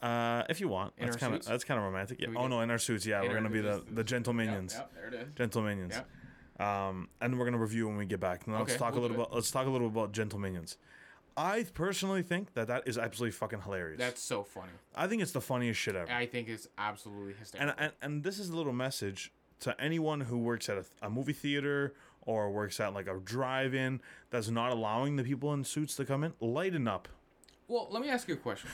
Uh, 0.00 0.44
if 0.48 0.60
you 0.60 0.68
want, 0.68 0.92
In 0.98 1.06
that's 1.06 1.16
kind 1.16 1.34
of 1.34 1.44
that's 1.44 1.64
kind 1.64 1.78
of 1.78 1.84
romantic. 1.86 2.20
Yeah. 2.20 2.28
Oh 2.36 2.46
no, 2.46 2.60
in 2.60 2.70
our 2.70 2.78
suits. 2.78 3.04
Yeah, 3.04 3.22
In 3.22 3.28
we're 3.28 3.34
gonna 3.34 3.50
be 3.50 3.62
the 3.62 3.82
the 3.90 4.04
gentle 4.04 4.32
minions. 4.32 4.74
Yep, 4.76 4.94
there 4.94 5.08
it 5.08 5.14
is. 5.14 5.28
Gentle 5.34 5.62
minions. 5.62 5.94
Yep. 5.94 6.68
Um, 6.68 7.08
and 7.20 7.36
we're 7.36 7.46
gonna 7.46 7.58
review 7.58 7.88
when 7.88 7.96
we 7.96 8.04
get 8.04 8.20
back. 8.20 8.46
Now 8.46 8.60
let's 8.60 8.76
talk 8.76 8.92
we'll 8.92 9.00
a 9.00 9.08
little 9.08 9.16
about 9.16 9.34
let's 9.34 9.50
talk 9.50 9.66
a 9.66 9.70
little 9.70 9.88
about 9.88 10.12
Gentle 10.12 10.38
Minions. 10.38 10.76
I 11.36 11.64
personally 11.74 12.22
think 12.22 12.54
that 12.54 12.68
that 12.68 12.86
is 12.86 12.96
absolutely 12.96 13.32
fucking 13.32 13.62
hilarious. 13.62 13.98
That's 13.98 14.22
so 14.22 14.42
funny. 14.44 14.70
I 14.94 15.06
think 15.08 15.20
it's 15.22 15.32
the 15.32 15.40
funniest 15.40 15.80
shit 15.80 15.96
ever. 15.96 16.10
I 16.10 16.26
think 16.26 16.48
it's 16.48 16.68
absolutely 16.78 17.34
hysterical. 17.34 17.74
And, 17.78 17.92
and 18.02 18.14
and 18.14 18.22
this 18.24 18.38
is 18.38 18.50
a 18.50 18.56
little 18.56 18.72
message 18.72 19.32
to 19.60 19.78
anyone 19.80 20.20
who 20.20 20.38
works 20.38 20.68
at 20.68 20.78
a, 20.78 20.84
a 21.02 21.10
movie 21.10 21.32
theater 21.32 21.94
or 22.22 22.50
works 22.50 22.78
at 22.80 22.94
like 22.94 23.06
a 23.08 23.18
drive-in 23.18 24.00
that's 24.30 24.48
not 24.48 24.70
allowing 24.72 25.16
the 25.16 25.24
people 25.24 25.52
in 25.54 25.64
suits 25.64 25.96
to 25.96 26.04
come 26.04 26.22
in. 26.24 26.32
Lighten 26.40 26.86
up. 26.88 27.08
well, 27.68 27.88
let 27.90 28.00
me 28.02 28.08
ask 28.10 28.28
you 28.28 28.34
a 28.34 28.36
question. 28.38 28.70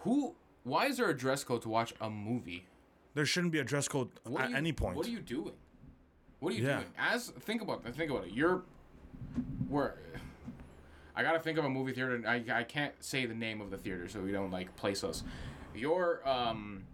Who? 0.00 0.34
Why 0.64 0.86
is 0.86 0.96
there 0.96 1.08
a 1.10 1.16
dress 1.16 1.44
code 1.44 1.62
to 1.62 1.68
watch 1.68 1.92
a 2.00 2.08
movie? 2.08 2.66
There 3.14 3.26
shouldn't 3.26 3.52
be 3.52 3.58
a 3.58 3.64
dress 3.64 3.88
code 3.88 4.08
at 4.38 4.52
any 4.54 4.72
point. 4.72 4.96
What 4.96 5.06
are 5.06 5.10
you 5.10 5.20
doing? 5.20 5.52
What 6.40 6.52
are 6.52 6.56
you 6.56 6.64
Yeah. 6.66 6.76
doing? 6.76 6.88
As 6.98 7.28
think 7.28 7.60
about 7.62 7.82
that. 7.84 7.94
think 7.94 8.10
about 8.10 8.24
it. 8.26 8.32
You're 8.32 8.62
where 9.68 9.96
I 11.14 11.22
gotta 11.22 11.38
think 11.40 11.58
of 11.58 11.64
a 11.64 11.68
movie 11.70 11.92
theater. 11.92 12.22
I 12.26 12.42
I 12.52 12.62
can't 12.64 12.94
say 13.04 13.26
the 13.26 13.34
name 13.34 13.60
of 13.60 13.70
the 13.70 13.76
theater 13.78 14.08
so 14.08 14.20
we 14.20 14.32
don't 14.32 14.50
like 14.50 14.74
place 14.76 15.04
us. 15.04 15.22
You're 15.74 16.26
um 16.28 16.84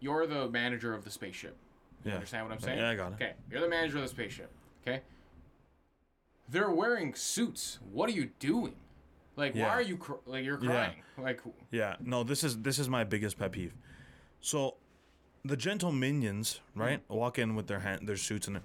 you're 0.00 0.26
the 0.26 0.48
manager 0.48 0.94
of 0.94 1.04
the 1.04 1.10
spaceship. 1.10 1.56
You 2.04 2.10
Yeah. 2.10 2.16
understand 2.16 2.46
what 2.46 2.52
I'm 2.54 2.60
saying? 2.60 2.78
Yeah, 2.78 2.90
I 2.90 2.94
got 2.94 3.12
it. 3.12 3.14
Okay, 3.16 3.32
you're 3.50 3.60
the 3.60 3.68
manager 3.68 3.96
of 3.96 4.02
the 4.02 4.08
spaceship. 4.08 4.50
Okay. 4.82 5.02
They're 6.48 6.70
wearing 6.70 7.14
suits. 7.14 7.78
What 7.92 8.08
are 8.08 8.12
you 8.12 8.30
doing? 8.38 8.76
Like, 9.34 9.54
Yeah. 9.54 9.64
why 9.66 9.70
are 9.74 9.82
you 9.82 9.96
cr- 9.98 10.12
like 10.26 10.44
you're 10.44 10.62
Yeah. 10.62 10.70
crying? 10.70 11.02
Like, 11.18 11.40
Yeah, 11.70 11.96
no, 12.00 12.22
this 12.24 12.44
is 12.44 12.62
this 12.62 12.78
is 12.78 12.88
my 12.88 13.04
biggest 13.04 13.38
pet 13.38 13.52
peeve. 13.52 13.74
So, 14.40 14.76
the 15.48 15.56
gentle 15.56 15.92
minions, 15.92 16.60
mm-hmm. 16.70 16.80
right, 16.80 17.00
walk 17.08 17.38
in 17.38 17.54
with 17.54 17.66
their 17.66 17.80
hand, 17.80 18.06
their 18.08 18.16
suits, 18.16 18.46
and 18.46 18.56
they're, 18.56 18.62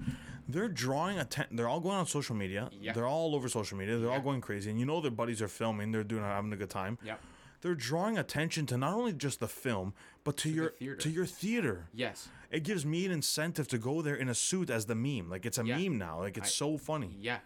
they're 0.48 0.68
drawing 0.70 1.20
attention. 1.20 1.56
They're 1.56 1.68
all 1.70 1.80
going 1.80 1.96
on 1.96 2.06
social 2.08 2.36
media. 2.36 2.70
Yeah. 2.80 2.94
They're 2.94 3.08
all 3.08 3.36
over 3.36 3.48
social 3.50 3.78
media. 3.78 3.98
They're 3.98 4.12
all 4.12 4.20
going 4.22 4.42
crazy, 4.42 4.70
and 4.70 4.80
you 4.80 4.86
know 4.86 5.02
their 5.02 5.12
buddies 5.12 5.42
are 5.42 5.48
filming. 5.48 5.92
They're 5.92 6.04
doing 6.04 6.24
having 6.24 6.52
a 6.54 6.58
good 6.58 6.70
time. 6.70 6.98
yeah, 7.04 7.16
They're 7.62 7.76
drawing 7.76 8.18
attention 8.18 8.66
to 8.68 8.78
not 8.78 8.94
only 8.94 9.14
just 9.14 9.40
the 9.40 9.48
film, 9.48 9.94
but 10.24 10.38
to, 10.38 10.50
your 10.50 10.72
theater. 10.72 10.96
to 10.96 11.10
your 11.10 11.26
theater. 11.26 11.88
yes, 11.94 12.30
It 12.52 12.64
gives 12.64 12.86
me 12.86 13.06
an 13.06 13.12
incentive 13.12 13.68
to 13.70 13.78
go 13.78 14.02
there 14.02 14.16
in 14.16 14.30
a 14.30 14.36
suit 14.36 14.70
as 14.70 14.86
the 14.86 14.96
meme. 14.96 15.30
Like 15.30 15.46
it's 15.46 15.58
a 15.58 15.66
Yeah. 15.66 15.78
meme 15.78 15.98
now. 15.98 16.20
Like 16.20 16.38
it's 16.38 16.54
so 16.54 16.78
funny. 16.78 17.16
yeah. 17.20 17.40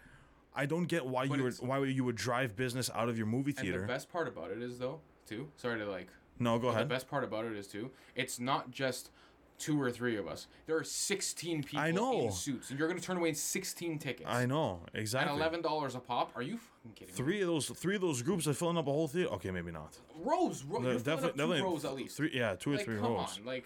I 0.58 0.64
don't 0.64 0.86
get 0.86 1.04
why 1.04 1.26
But 1.28 1.36
you 1.36 1.44
would 1.44 1.54
why 1.58 1.78
you 1.84 2.02
would 2.04 2.16
drive 2.16 2.56
business 2.56 2.90
out 2.94 3.10
of 3.10 3.18
your 3.18 3.26
movie 3.26 3.52
theater. 3.52 3.80
And 3.80 3.88
the 3.90 3.92
best 3.92 4.10
part 4.10 4.26
about 4.26 4.50
it 4.50 4.62
is 4.62 4.78
though, 4.78 5.00
too. 5.28 5.48
Sorry 5.56 5.78
to 5.78 5.84
like 5.84 6.08
no, 6.38 6.58
go 6.58 6.68
The 6.68 6.72
ahead. 6.76 6.84
The 6.88 6.94
best 6.94 7.08
part 7.08 7.24
about 7.24 7.44
it 7.44 7.52
is 7.54 7.66
too, 7.66 7.90
it's 8.14 8.38
not 8.40 8.70
just 8.70 9.10
two 9.58 9.80
or 9.80 9.90
three 9.90 10.16
of 10.16 10.26
us. 10.28 10.46
There 10.66 10.76
are 10.76 10.84
sixteen 10.84 11.62
people 11.62 11.80
I 11.80 11.90
know. 11.90 12.22
in 12.22 12.32
suits, 12.32 12.70
and 12.70 12.78
you're 12.78 12.88
gonna 12.88 13.00
turn 13.00 13.16
away 13.16 13.32
sixteen 13.32 13.98
tickets. 13.98 14.28
I 14.28 14.46
know 14.46 14.80
exactly. 14.94 15.34
eleven 15.36 15.62
dollars 15.62 15.94
a 15.94 16.00
pop? 16.00 16.32
Are 16.34 16.42
you 16.42 16.58
fucking 16.58 16.92
kidding 16.94 17.14
me? 17.14 17.16
Three 17.16 17.40
of 17.40 17.46
those, 17.48 17.66
three 17.68 17.94
of 17.96 18.00
those 18.00 18.22
groups 18.22 18.46
are 18.46 18.54
filling 18.54 18.76
up 18.76 18.86
a 18.86 18.92
whole 18.92 19.08
theater. 19.08 19.30
Okay, 19.34 19.50
maybe 19.50 19.72
not. 19.72 19.96
rows, 20.22 20.62
ro- 20.64 20.80
They're 20.82 20.92
you're 20.92 21.00
filling 21.00 21.24
up 21.24 21.36
two 21.36 21.64
rows 21.64 21.84
at 21.84 21.94
least. 21.94 22.16
Three, 22.16 22.30
yeah, 22.34 22.54
two 22.54 22.72
or 22.72 22.76
like, 22.76 22.84
three 22.84 22.96
come 22.96 23.12
rows. 23.12 23.38
on, 23.38 23.44
like, 23.46 23.64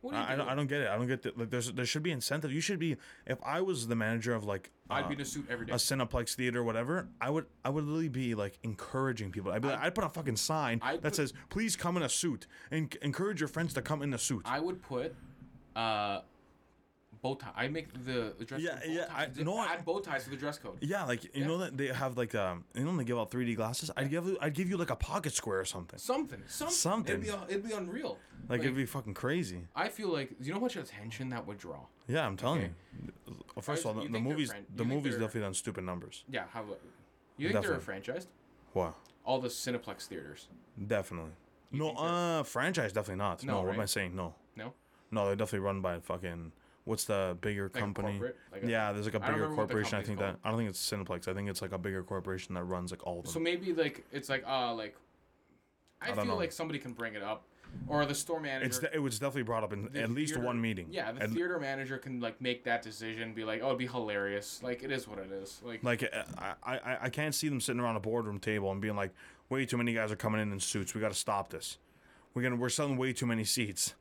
what 0.00 0.14
are 0.14 0.20
you 0.20 0.26
I, 0.26 0.32
I, 0.32 0.36
don't? 0.36 0.48
I 0.48 0.54
don't 0.56 0.66
get 0.66 0.80
it. 0.82 0.88
I 0.88 0.96
don't 0.96 1.06
get 1.06 1.22
that. 1.22 1.38
Like, 1.38 1.50
there's 1.50 1.72
there 1.72 1.84
should 1.86 2.02
be 2.02 2.10
incentive. 2.10 2.52
You 2.52 2.60
should 2.60 2.78
be. 2.80 2.96
If 3.26 3.38
I 3.44 3.60
was 3.60 3.86
the 3.86 3.94
manager 3.94 4.34
of 4.34 4.44
like 4.44 4.70
I'd 4.90 5.04
uh, 5.04 5.08
be 5.08 5.14
in 5.14 5.20
a 5.20 5.24
suit 5.24 5.46
every 5.48 5.64
day. 5.66 5.72
a 5.72 5.76
Cineplex 5.76 6.34
theater, 6.34 6.58
or 6.60 6.64
whatever, 6.64 7.08
I 7.20 7.30
would 7.30 7.46
I 7.64 7.70
would 7.70 7.84
literally 7.84 8.08
be 8.08 8.34
like 8.34 8.58
encouraging 8.64 9.30
people. 9.30 9.52
I'd 9.52 9.62
be 9.62 9.68
like, 9.68 9.78
I'd 9.80 9.94
put 9.94 10.02
a 10.04 10.08
fucking 10.08 10.36
sign 10.36 10.80
I'd 10.82 10.96
that 11.02 11.10
put- 11.10 11.14
says, 11.16 11.32
"Please 11.50 11.76
come 11.76 11.96
in 11.96 12.02
a 12.02 12.08
suit," 12.08 12.48
and 12.72 12.94
encourage 13.02 13.40
your 13.40 13.48
friends 13.48 13.74
to 13.74 13.82
come 13.82 14.02
in 14.02 14.12
a 14.12 14.18
suit. 14.18 14.42
I 14.44 14.58
would 14.58 14.82
put, 14.82 15.14
uh, 15.76 16.20
bow 17.22 17.34
tie. 17.36 17.52
I 17.54 17.68
make 17.68 17.92
the, 18.04 18.34
the 18.38 18.44
dress 18.44 18.60
Yeah, 18.60 18.78
code 18.80 18.90
yeah. 18.90 19.06
I- 19.14 19.28
no, 19.42 19.58
I- 19.58 19.74
add 19.74 19.84
bow 19.84 20.00
ties 20.00 20.24
to 20.24 20.30
the 20.30 20.36
dress 20.36 20.58
code. 20.58 20.78
yeah, 20.80 21.04
like 21.04 21.34
you 21.36 21.44
know 21.44 21.58
that 21.58 21.76
they 21.76 21.86
have 21.88 22.16
like 22.16 22.34
um, 22.34 22.64
you 22.74 22.84
know 22.84 22.96
they 22.96 23.04
give 23.04 23.18
out 23.18 23.30
3D 23.30 23.54
glasses. 23.56 23.90
I'd 23.96 24.10
give 24.10 24.26
you- 24.26 24.38
I'd 24.40 24.54
give 24.54 24.68
you 24.68 24.76
like 24.76 24.90
a 24.90 24.96
pocket 24.96 25.32
square 25.34 25.60
or 25.60 25.64
something. 25.64 25.98
Something, 25.98 26.42
something, 26.48 26.74
Something. 26.74 27.22
It'd 27.22 27.48
be, 27.48 27.52
it'd 27.54 27.68
be 27.68 27.72
unreal. 27.74 28.18
Like, 28.48 28.60
it'd 28.60 28.74
be 28.74 28.86
fucking 28.86 29.14
crazy. 29.14 29.68
I 29.76 29.88
feel 29.88 30.08
like, 30.08 30.32
you 30.40 30.48
know 30.50 30.58
how 30.58 30.62
much 30.62 30.74
attention 30.76 31.28
that 31.28 31.46
would 31.46 31.58
draw? 31.58 31.78
Yeah, 32.08 32.26
I'm 32.26 32.36
telling 32.36 32.58
Okay. 32.62 32.70
you. 33.04 33.12
Well, 33.54 33.62
First 33.62 33.84
of 33.86 33.96
all, 33.96 34.02
the, 34.02 34.08
the 34.10 34.18
movies 34.18 34.52
the 34.74 34.84
movies 34.84 35.12
definitely 35.12 35.42
done 35.42 35.54
stupid 35.54 35.84
numbers. 35.84 36.24
Yeah, 36.28 36.44
how? 36.52 36.64
You 37.38 37.48
think 37.48 37.62
Definitely. 37.62 37.84
they're 38.02 38.14
franchised? 38.14 38.26
Wow. 38.74 38.94
All 39.24 39.40
the 39.40 39.48
Cineplex 39.48 40.06
theaters. 40.06 40.48
Definitely. 40.86 41.30
no, 41.70 41.90
uh, 41.92 42.42
franchise 42.42 42.92
definitely 42.92 43.16
not. 43.22 43.42
No, 43.44 43.54
No, 43.54 43.62
what 43.62 43.74
am 43.74 43.80
I 43.80 43.84
saying? 43.86 44.14
No, 44.16 44.34
No. 44.56 44.72
No, 45.12 45.26
they're 45.26 45.36
definitely 45.36 45.60
run 45.60 45.80
by 45.80 46.00
fucking. 46.00 46.52
What's 46.84 47.04
the 47.04 47.36
bigger 47.40 47.64
Like 47.72 47.74
company? 47.74 48.20
Like 48.50 48.64
a- 48.64 48.68
yeah, 48.68 48.92
there's 48.92 49.04
like 49.04 49.14
a 49.14 49.20
bigger 49.20 49.48
the 49.48 49.54
corporation. 49.54 49.98
I 49.98 50.02
think 50.02 50.18
company's 50.18 50.40
that 50.42 50.48
I 50.48 50.50
don't 50.50 50.58
think 50.58 50.70
it's 50.70 50.90
Cineplex. 50.90 51.28
I 51.28 51.34
think 51.34 51.48
it's 51.48 51.62
like 51.62 51.70
a 51.72 51.78
bigger 51.78 52.02
corporation 52.02 52.54
that 52.54 52.64
runs 52.64 52.90
like 52.90 53.06
all 53.06 53.20
of 53.20 53.24
them. 53.24 53.32
So 53.32 53.38
maybe 53.38 53.72
like 53.72 54.04
it's 54.10 54.28
like 54.28 54.42
uh 54.48 54.74
like. 54.74 54.96
I, 56.00 56.06
don't 56.08 56.16
feel 56.16 56.24
know. 56.24 56.36
like 56.36 56.50
somebody 56.50 56.80
can 56.80 56.94
bring 56.94 57.14
it 57.14 57.22
up, 57.22 57.44
or 57.86 58.04
the 58.04 58.14
store 58.14 58.40
manager. 58.40 58.66
it's 58.66 58.78
de- 58.80 58.92
it 58.92 58.98
was 58.98 59.20
definitely 59.20 59.44
brought 59.44 59.62
up 59.62 59.72
in 59.72 59.88
the 59.92 60.02
at 60.02 60.10
least 60.10 60.36
one 60.36 60.60
meeting. 60.60 60.88
Yeah, 60.90 61.12
the 61.12 61.22
And, 61.22 61.32
theater 61.32 61.60
manager 61.60 61.96
can 61.96 62.18
like 62.18 62.40
make 62.40 62.64
that 62.64 62.82
decision. 62.82 63.34
Be 63.34 63.44
like, 63.44 63.60
oh, 63.62 63.66
it'd 63.66 63.78
be 63.78 63.86
hilarious. 63.86 64.60
Like 64.64 64.82
it 64.82 64.90
is 64.90 65.06
what 65.06 65.20
it 65.20 65.30
is. 65.30 65.60
Like, 65.64 65.84
like 65.84 66.12
I, 66.36 66.54
I 66.64 66.98
I 67.02 67.08
can't 67.08 67.36
see 67.36 67.48
them 67.48 67.60
sitting 67.60 67.80
around 67.80 67.94
a 67.94 68.00
boardroom 68.00 68.40
table 68.40 68.72
and 68.72 68.80
being 68.80 68.96
like, 68.96 69.12
way 69.48 69.64
too 69.64 69.76
many 69.76 69.94
guys 69.94 70.10
are 70.10 70.16
coming 70.16 70.40
in 70.40 70.50
in 70.52 70.58
suits. 70.58 70.92
We 70.92 71.00
got 71.00 71.12
to 71.12 71.18
stop 71.18 71.50
this. 71.50 71.78
We're 72.34 72.42
gonna 72.42 72.56
we're 72.56 72.68
selling 72.68 72.96
way 72.96 73.12
too 73.12 73.26
many 73.26 73.44
seats. 73.44 73.94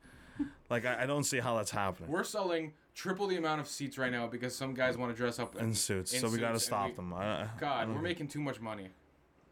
Like 0.69 0.85
I, 0.85 1.03
I 1.03 1.05
don't 1.05 1.23
see 1.23 1.39
how 1.39 1.55
that's 1.57 1.71
happening. 1.71 2.09
we're 2.09 2.23
selling 2.23 2.73
triple 2.93 3.27
the 3.27 3.37
amount 3.37 3.61
of 3.61 3.67
seats 3.67 3.97
right 3.97 4.11
now 4.11 4.27
because 4.27 4.55
some 4.55 4.73
guys 4.73 4.97
want 4.97 5.11
to 5.11 5.17
dress 5.17 5.39
up 5.39 5.55
in 5.55 5.73
suits, 5.73 6.13
in 6.13 6.19
so 6.19 6.29
we 6.29 6.37
got 6.37 6.51
to 6.53 6.59
stop 6.59 6.87
we- 6.89 6.93
them. 6.95 7.13
I, 7.13 7.47
God, 7.59 7.87
I 7.87 7.91
we're 7.91 8.01
making 8.01 8.27
too 8.27 8.41
much 8.41 8.59
money. 8.59 8.89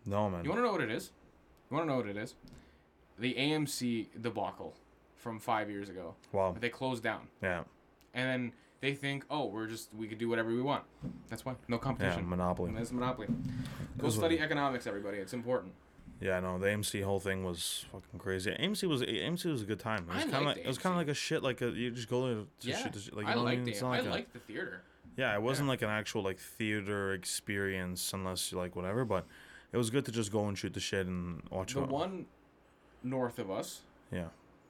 no 0.06 0.30
man. 0.30 0.44
You 0.44 0.50
want 0.50 0.60
to 0.60 0.66
know 0.66 0.72
what 0.72 0.82
it 0.82 0.92
is? 0.92 1.12
You 1.70 1.78
want 1.78 1.88
to 1.88 1.92
know 1.94 1.98
what 1.98 2.08
it 2.08 2.18
is? 2.18 2.36
The 3.20 3.34
AMC 3.34 4.22
debacle 4.22 4.76
from 5.16 5.40
five 5.40 5.70
years 5.70 5.90
ago. 5.90 6.16
wow. 6.32 6.56
They 6.60 6.70
closed 6.70 7.04
down. 7.04 7.28
Yeah. 7.44 7.64
and 8.14 8.28
then 8.30 8.54
they 8.82 8.94
think, 8.94 9.26
oh, 9.30 9.46
we're 9.48 9.68
just 9.68 9.94
we 9.94 10.08
could 10.08 10.18
do 10.18 10.30
whatever 10.30 10.50
we 10.50 10.62
want. 10.62 10.84
That's 11.30 11.44
why 11.46 11.56
no 11.68 11.78
competition. 11.78 12.24
Yeah. 12.24 12.30
Monopoly. 12.30 12.70
And 12.70 12.78
That's 12.78 12.92
monopoly. 12.94 13.28
Go 13.98 14.10
study 14.10 14.40
economics, 14.40 14.88
everybody. 14.88 15.18
It's 15.18 15.34
important. 15.34 15.74
Yeah, 16.22 16.40
no, 16.42 16.60
the 16.60 16.68
AMC 16.68 17.02
whole 17.04 17.20
thing 17.20 17.44
was 17.46 17.86
fucking 17.92 18.20
crazy. 18.20 18.52
AMC 18.52 18.88
was 18.90 19.02
AMC 19.02 19.46
was 19.46 19.62
a 19.62 19.66
good 19.66 19.80
time. 19.80 20.06
It 20.10 20.16
was 20.16 20.24
kind 20.26 20.36
of 20.36 20.42
liked 20.44 20.58
like 20.58 20.66
it 20.66 20.68
was 20.68 20.78
kind 20.78 20.94
of 20.94 20.98
like 20.98 21.08
a 21.08 21.14
shit 21.14 21.42
like 21.44 21.62
a, 21.62 21.70
you 21.70 21.92
just 21.92 22.10
go 22.10 22.26
there 22.28 22.36
to 22.36 22.46
yeah, 22.62 22.78
shoot 22.78 22.92
the 22.94 23.00
shit. 23.00 23.16
Like, 23.16 23.26
you 23.26 23.32
I 23.32 23.36
know 23.36 23.44
what 23.44 23.54
I 23.54 23.56
mean? 23.56 23.68
it. 23.68 23.72
It's 23.72 23.84
I 23.84 23.88
like 23.90 24.06
a- 24.06 24.10
liked 24.10 24.34
the 24.34 24.40
theater. 24.40 24.82
yeah, 25.16 25.34
it 25.34 25.42
wasn't 25.42 25.70
like 25.70 25.82
an 25.82 25.90
actual 25.90 26.22
like 26.24 26.38
theater 26.40 27.14
experience 27.14 28.12
unless 28.14 28.52
you 28.52 28.58
like 28.58 28.76
whatever, 28.76 29.06
but 29.06 29.26
it 29.72 29.78
was 29.78 29.90
good 29.90 30.04
to 30.06 30.12
just 30.12 30.32
go 30.32 30.48
and 30.48 30.58
shoot 30.58 30.74
the 30.74 30.80
shit 30.82 31.08
and 31.08 31.42
watch 31.52 31.74
The 31.74 31.84
it. 31.84 31.90
one 31.90 32.26
north 33.04 33.40
of 33.40 33.50
us, 33.50 33.82
Yeah, 34.12 34.26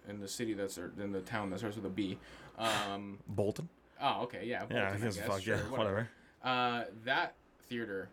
in 0.07 0.19
the 0.19 0.27
city 0.27 0.53
that's 0.53 0.77
or 0.77 0.91
in 1.01 1.11
the 1.11 1.21
town 1.21 1.49
that 1.49 1.59
starts 1.59 1.77
with 1.77 1.85
a 1.85 1.89
B. 1.89 2.19
Um, 2.59 3.17
Bolton. 3.27 3.69
oh, 3.99 4.21
okay, 4.23 4.41
yeah. 4.45 4.65
yeah, 4.69 4.83
I 4.83 4.85
Bolton, 4.89 5.01
guess 5.01 5.15
guess, 5.17 5.25
fuck 5.27 5.41
sure, 5.41 5.55
yeah, 5.55 5.61
whatever. 5.77 6.09
Uh, 6.43 6.83
that 7.05 7.33
theater 7.63 8.09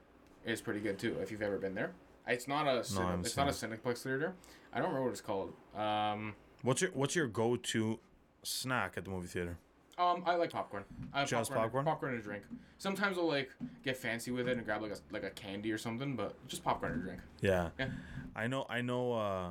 is 0.46 0.62
pretty 0.62 0.81
good 0.81 0.99
too. 0.99 1.16
If 1.20 1.31
you've 1.31 1.42
ever 1.42 1.59
been 1.59 1.75
there, 1.75 1.92
it's 2.26 2.48
not 2.48 2.66
a 2.66 2.80
Cine- 2.80 3.04
haven't 3.04 3.26
it's 3.26 3.36
not 3.36 3.48
a 3.48 3.52
Cineplex 3.52 4.02
theater. 4.02 4.34
I 4.72 4.78
don't 4.78 4.88
remember 4.88 5.04
what 5.04 5.12
it's 5.12 5.20
called. 5.20 5.52
Um, 5.74 6.34
What's 6.62 6.80
your 6.82 6.90
what's 6.92 7.14
your 7.14 7.26
go 7.28 7.56
to 7.56 7.98
snack 8.42 8.94
at 8.96 9.04
the 9.04 9.10
movie 9.10 9.28
theater? 9.28 9.58
Um, 9.98 10.22
I 10.26 10.34
like 10.34 10.50
popcorn. 10.50 10.84
I 11.14 11.20
have 11.20 11.28
Just 11.28 11.50
popcorn, 11.50 11.64
popcorn? 11.66 11.84
popcorn 11.84 12.12
and 12.12 12.20
a 12.20 12.22
drink. 12.22 12.42
Sometimes 12.78 13.16
I'll 13.16 13.26
like 13.28 13.50
get 13.84 13.96
fancy 13.96 14.30
with 14.30 14.48
it 14.48 14.56
and 14.56 14.64
grab 14.66 14.82
like 14.82 14.90
a 14.92 14.96
like 15.10 15.22
a 15.22 15.30
candy 15.30 15.70
or 15.72 15.78
something, 15.78 16.16
but 16.16 16.34
just 16.48 16.62
popcorn 16.64 16.92
and 16.92 17.00
a 17.02 17.04
drink. 17.04 17.20
Yeah, 17.40 17.70
Yeah. 17.78 17.88
I 18.34 18.46
know. 18.48 18.66
I 18.68 18.80
know. 18.82 19.12
uh 19.14 19.48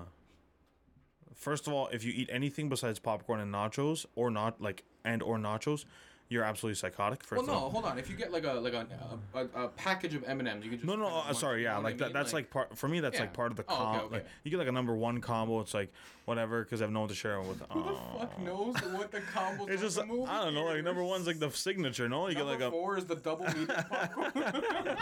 First 1.34 1.68
of 1.68 1.74
all, 1.74 1.88
if 1.88 2.04
you 2.04 2.14
eat 2.16 2.30
anything 2.32 2.70
besides 2.70 2.98
popcorn 3.00 3.40
and 3.42 3.54
nachos, 3.54 4.06
or 4.16 4.32
not 4.32 4.62
like 4.62 4.84
and 5.04 5.22
or 5.22 5.38
nachos, 5.38 5.86
you're 6.30 6.44
absolutely 6.44 6.76
psychotic. 6.76 7.24
First 7.24 7.46
Well, 7.46 7.56
no, 7.62 7.70
hold 7.70 7.86
on. 7.86 8.00
If 8.00 8.10
you 8.10 8.16
get 8.16 8.32
like 8.32 8.46
a 8.46 8.54
like 8.54 8.74
a 8.74 8.88
a, 9.36 9.64
a, 9.66 9.68
package 9.70 10.16
of 10.16 10.24
M 10.24 10.40
and 10.40 10.48
M's, 10.50 10.64
you 10.64 10.72
can 10.72 10.80
just 10.80 10.88
No, 10.88 10.96
no, 10.96 11.08
uh, 11.08 11.34
sorry, 11.34 11.64
yeah, 11.64 11.70
know 11.74 11.76
what 11.76 11.80
I 11.82 11.84
like 11.90 11.98
that. 12.00 12.06
mean? 12.06 12.14
That's 12.14 12.34
like 12.34 12.50
part 12.50 12.76
for 12.78 12.88
me. 12.88 13.00
That's 13.00 13.16
Yeah. 13.16 13.22
like 13.22 13.34
part 13.34 13.52
of 13.52 13.58
the 13.58 13.64
Oh, 13.70 13.76
combo. 13.76 14.06
okay. 14.06 14.16
Like 14.16 14.26
you 14.44 14.50
get 14.52 14.58
like 14.58 14.68
a 14.68 14.72
number 14.72 14.96
one 14.96 15.22
combo. 15.22 15.60
It's 15.62 15.74
like 15.74 15.92
whatever 16.26 16.64
because 16.64 16.82
I 16.82 16.86
have 16.86 16.92
no 16.92 17.02
one 17.02 17.10
to 17.10 17.16
share 17.16 17.36
it 17.40 17.46
with. 17.46 17.62
Who 17.70 17.84
the 17.84 18.20
fuck 18.20 18.40
knows 18.40 18.76
what 18.76 19.12
the 19.12 19.22
combos? 19.22 19.70
It's 19.70 19.82
just 19.84 20.00
I 20.00 20.06
don't 20.06 20.56
know. 20.56 20.64
Like 20.66 20.84
number 20.84 21.04
one's 21.04 21.28
like 21.28 21.38
the 21.40 21.52
signature. 21.52 22.10
No, 22.10 22.28
you 22.28 22.34
Number 22.36 22.54
get 22.54 22.60
like 22.62 22.68
a 22.70 22.72
four 22.72 22.98
is 22.98 23.06
the 23.06 23.16
double 23.16 23.46
medium 23.46 23.68
popcorn. 23.90 24.98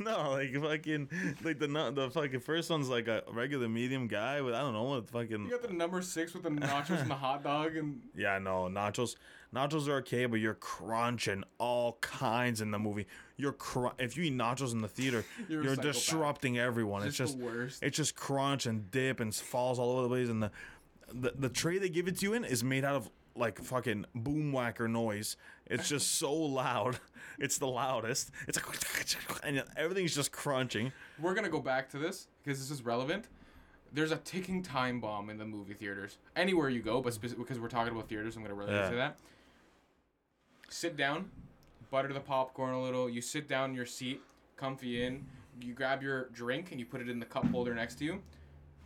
no, 0.00 0.30
like 0.32 0.52
fucking 0.54 1.08
like 1.44 1.58
the 1.58 1.68
the 1.94 2.10
fucking 2.12 2.40
first 2.40 2.70
one's 2.70 2.88
like 2.88 3.06
a 3.08 3.22
regular 3.32 3.68
medium 3.68 4.08
guy 4.08 4.40
with 4.40 4.54
I 4.54 4.60
don't 4.60 4.72
know 4.72 4.82
what 4.82 5.08
fucking 5.10 5.44
you 5.44 5.50
got 5.50 5.62
the 5.62 5.72
number 5.72 6.02
six 6.02 6.34
with 6.34 6.42
the 6.42 6.50
nachos 6.50 7.00
and 7.00 7.10
the 7.10 7.14
hot 7.14 7.44
dog 7.44 7.76
and 7.76 8.00
yeah 8.16 8.38
no 8.38 8.64
nachos. 8.64 9.14
Nachos 9.54 9.86
are 9.88 9.96
okay, 9.98 10.26
but 10.26 10.40
you're 10.40 10.54
crunching 10.54 11.44
all 11.58 11.98
kinds 12.00 12.60
in 12.60 12.70
the 12.72 12.78
movie. 12.78 13.06
You're 13.36 13.52
cr- 13.52 13.88
if 13.98 14.16
you 14.16 14.24
eat 14.24 14.34
nachos 14.36 14.72
in 14.72 14.80
the 14.80 14.88
theater, 14.88 15.24
You're 15.48 15.62
you're, 15.62 15.76
disrupting 15.76 16.58
everyone. 16.58 17.06
it's 17.06 17.16
just 17.16 17.34
just 17.34 17.38
the 17.38 17.44
worst. 17.44 17.82
it's 17.82 17.96
just 17.96 18.16
crunch 18.16 18.66
and 18.66 18.90
dip 18.90 19.20
and 19.20 19.34
falls 19.34 19.78
all 19.78 19.92
over 19.92 20.02
the 20.02 20.08
place 20.08 20.28
and 20.28 20.42
the, 20.42 20.50
the 21.12 21.32
the 21.38 21.48
tray 21.48 21.78
they 21.78 21.88
give 21.88 22.08
it 22.08 22.18
to 22.18 22.26
you 22.26 22.32
in 22.34 22.44
is 22.44 22.64
made 22.64 22.84
out 22.84 22.96
of 22.96 23.10
like 23.36 23.58
fucking 23.60 24.06
boom 24.14 24.52
whacker 24.52 24.88
noise. 24.88 25.36
It's 25.66 25.88
just 25.88 26.12
so 26.16 26.32
loud. 26.32 26.98
It's 27.36 27.58
the 27.58 27.66
loudest. 27.66 28.30
It's 28.46 28.56
like 28.56 29.40
and 29.44 29.64
everything's 29.76 30.14
just 30.14 30.30
crunching. 30.30 30.92
We're 31.20 31.34
gonna 31.34 31.48
go 31.48 31.58
back 31.60 31.90
to 31.90 31.98
this 31.98 32.28
because 32.42 32.60
this 32.60 32.70
is 32.70 32.84
relevant. 32.84 33.26
There's 33.92 34.12
a 34.12 34.16
ticking 34.18 34.62
time 34.62 35.00
bomb 35.00 35.30
in 35.30 35.38
the 35.38 35.44
movie 35.44 35.74
theaters. 35.74 36.18
Anywhere 36.36 36.68
you 36.68 36.80
go, 36.82 37.00
but 37.00 37.12
speci- 37.12 37.36
because 37.36 37.58
we're 37.58 37.68
talking 37.68 37.92
about 37.92 38.08
theaters, 38.08 38.36
I'm 38.36 38.42
gonna 38.42 38.54
relate 38.54 38.72
Yeah. 38.74 38.90
to 38.90 38.96
that. 38.96 39.18
Sit 40.68 40.96
down, 40.96 41.30
butter 41.90 42.12
the 42.12 42.20
popcorn 42.20 42.74
a 42.74 42.82
little. 42.82 43.08
You 43.08 43.20
sit 43.20 43.48
down 43.48 43.70
in 43.70 43.76
your 43.76 43.86
seat, 43.86 44.20
comfy 44.56 45.04
in. 45.04 45.24
You 45.60 45.72
grab 45.72 46.02
your 46.02 46.28
drink 46.30 46.70
and 46.72 46.80
you 46.80 46.86
put 46.86 47.00
it 47.00 47.08
in 47.08 47.20
the 47.20 47.26
cup 47.26 47.46
holder 47.50 47.74
next 47.74 47.96
to 47.96 48.04
you. 48.04 48.12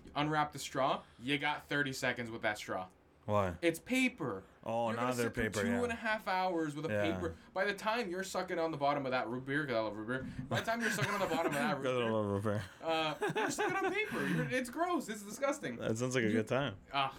You 0.05 0.13
unwrap 0.17 0.53
the 0.53 0.59
straw. 0.59 1.01
You 1.23 1.39
got 1.39 1.69
30 1.69 1.93
seconds 1.93 2.31
with 2.31 2.43
that 2.43 2.59
straw. 2.59 2.87
Why? 3.25 3.53
It's 3.61 3.79
paper. 3.79 4.43
Oh, 4.65 4.87
You're 4.89 4.97
now 4.97 5.03
gonna 5.03 5.15
they're 5.17 5.27
sit 5.27 5.35
for 5.35 5.43
paper. 5.43 5.61
Two 5.63 5.69
yeah. 5.69 5.83
and 5.83 5.93
a 5.93 5.97
half 5.97 6.27
hours 6.29 6.75
with 6.75 6.87
a 6.87 6.89
Yeah. 6.89 7.13
paper. 7.13 7.35
By 7.55 7.65
the 7.67 7.75
time 7.75 8.11
you're 8.11 8.23
sucking 8.25 8.59
on 8.59 8.71
the 8.71 8.77
bottom 8.79 9.05
of 9.07 9.13
that 9.13 9.29
root 9.29 9.45
beer, 9.47 9.63
because 9.63 9.77
I 9.77 9.81
love 9.81 9.97
root 9.97 10.07
beer. 10.09 10.27
By 10.49 10.61
the 10.61 10.67
time 10.67 10.81
you're 10.81 10.91
sucking 10.91 11.13
on 11.13 11.21
the 11.21 11.27
bottom 11.27 11.53
of 11.55 11.59
that 11.59 11.77
root 11.79 11.85
Got 11.85 11.91
a 11.91 11.99
beer, 11.99 12.05
little 12.05 12.25
repair. 12.25 12.63
uh, 12.83 13.15
you're 13.37 13.51
sucking 13.51 13.77
on 13.77 13.93
paper. 13.93 14.27
You're, 14.35 14.47
it's 14.51 14.71
gross. 14.71 15.09
It's 15.11 15.23
disgusting. 15.23 15.77
That 15.77 15.97
sounds 15.99 16.15
like 16.15 16.25
a 16.25 16.31
good 16.31 16.49
time. 16.49 16.75
Ah, 16.93 17.13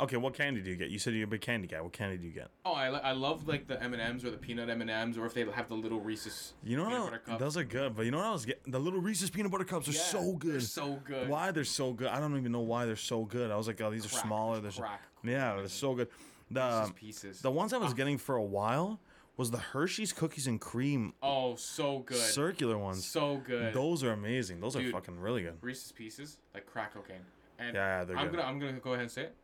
Okay, 0.00 0.16
what 0.16 0.34
candy 0.34 0.60
do 0.60 0.70
you 0.70 0.76
get? 0.76 0.90
You 0.90 0.98
said 0.98 1.14
you're 1.14 1.24
a 1.24 1.28
big 1.28 1.40
candy 1.40 1.68
guy. 1.68 1.80
What 1.80 1.92
candy 1.92 2.16
do 2.16 2.26
you 2.26 2.32
get? 2.32 2.48
oh, 2.64 2.72
I, 2.72 2.86
I 2.88 3.12
love 3.12 3.46
like 3.46 3.68
the 3.68 3.80
M 3.80 3.92
and 3.92 4.02
M's 4.02 4.24
or 4.24 4.30
the 4.30 4.36
peanut 4.36 4.68
M 4.68 4.80
and 4.80 4.90
M's, 4.90 5.16
or 5.16 5.24
if 5.26 5.34
they 5.34 5.44
have 5.44 5.68
the 5.68 5.74
little 5.74 6.00
Reese's. 6.00 6.54
You 6.64 6.76
know 6.76 6.84
peanut 6.84 7.00
what? 7.00 7.10
butter 7.10 7.22
cup. 7.24 7.38
Those 7.38 7.56
are 7.56 7.64
good, 7.64 7.94
but 7.94 8.04
you 8.04 8.10
know 8.10 8.18
what 8.18 8.26
I 8.26 8.32
was 8.32 8.44
getting? 8.44 8.72
The 8.72 8.80
little 8.80 9.00
Reese's 9.00 9.30
peanut 9.30 9.52
butter 9.52 9.64
cups 9.64 9.88
are 9.88 9.92
Yeah, 9.92 9.98
so 9.98 10.22
They're 10.22 10.52
good. 10.52 10.62
so 10.62 11.00
good. 11.04 11.28
Why 11.28 11.52
they're 11.52 11.64
so 11.64 11.92
good? 11.92 12.08
I 12.08 12.18
don't 12.18 12.36
even 12.36 12.50
know 12.50 12.60
why 12.60 12.86
they're 12.86 12.96
so 12.96 13.24
good. 13.24 13.50
I 13.50 13.56
was 13.56 13.68
like, 13.68 13.80
oh, 13.80 13.90
these 13.90 14.04
are 14.04 14.08
smaller. 14.08 14.60
They're 14.60 14.72
so, 14.72 14.82
crack. 14.82 15.02
yeah, 15.22 15.54
they're 15.56 15.68
so 15.68 15.94
good. 15.94 16.08
The 16.50 16.92
pieces. 16.94 17.38
Um, 17.38 17.42
the 17.42 17.50
ones 17.52 17.72
I 17.72 17.78
was 17.78 17.92
ah. 17.92 17.94
getting 17.94 18.18
for 18.18 18.36
a 18.36 18.42
while 18.42 19.00
was 19.36 19.50
the 19.50 19.58
Hershey's 19.58 20.12
cookies 20.12 20.46
and 20.46 20.60
cream 20.60 21.12
oh, 21.22 21.56
so 21.56 22.00
good. 22.00 22.16
circular 22.16 22.78
ones. 22.78 23.04
So 23.04 23.42
good. 23.44 23.72
Those 23.74 24.04
are 24.04 24.12
amazing. 24.12 24.60
Those 24.60 24.76
are 24.76 24.90
fucking 24.90 25.18
really 25.18 25.42
good. 25.42 25.56
Reese's 25.60 25.92
Pieces, 25.92 26.38
like 26.52 26.66
crack 26.66 26.94
cocaine. 26.94 27.16
And 27.58 27.74
Yeah, 27.74 28.00
yeah, 28.00 28.04
they're 28.04 28.16
I'm 28.16 28.26
good. 28.28 28.36
gonna 28.36 28.48
I'm 28.48 28.58
gonna 28.58 28.72
go 28.74 28.90
ahead 28.90 29.02
and 29.02 29.10
say 29.10 29.22
it. 29.22 29.34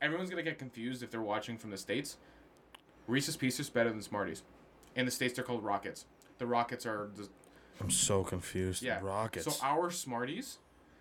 Everyone's 0.00 0.30
gonna 0.30 0.42
get 0.42 0.58
confused 0.58 1.02
if 1.02 1.10
they're 1.10 1.22
watching 1.22 1.56
from 1.58 1.70
the 1.70 1.78
states. 1.78 2.16
Reese's 3.06 3.36
Pieces 3.36 3.60
is 3.66 3.70
better 3.70 3.90
than 3.90 4.02
Smarties. 4.02 4.42
In 4.94 5.04
the 5.04 5.12
states, 5.12 5.34
they're 5.34 5.44
called 5.44 5.62
Rockets. 5.64 6.06
The 6.38 6.46
Rockets 6.46 6.86
are 6.86 7.10
the 7.16 7.28
I'm 7.80 7.90
so 7.90 8.24
confused. 8.24 8.82
yeah 8.82 8.98
Rockets. 9.02 9.44
So 9.44 9.64
our 9.64 9.90
Smarties, 9.90 10.58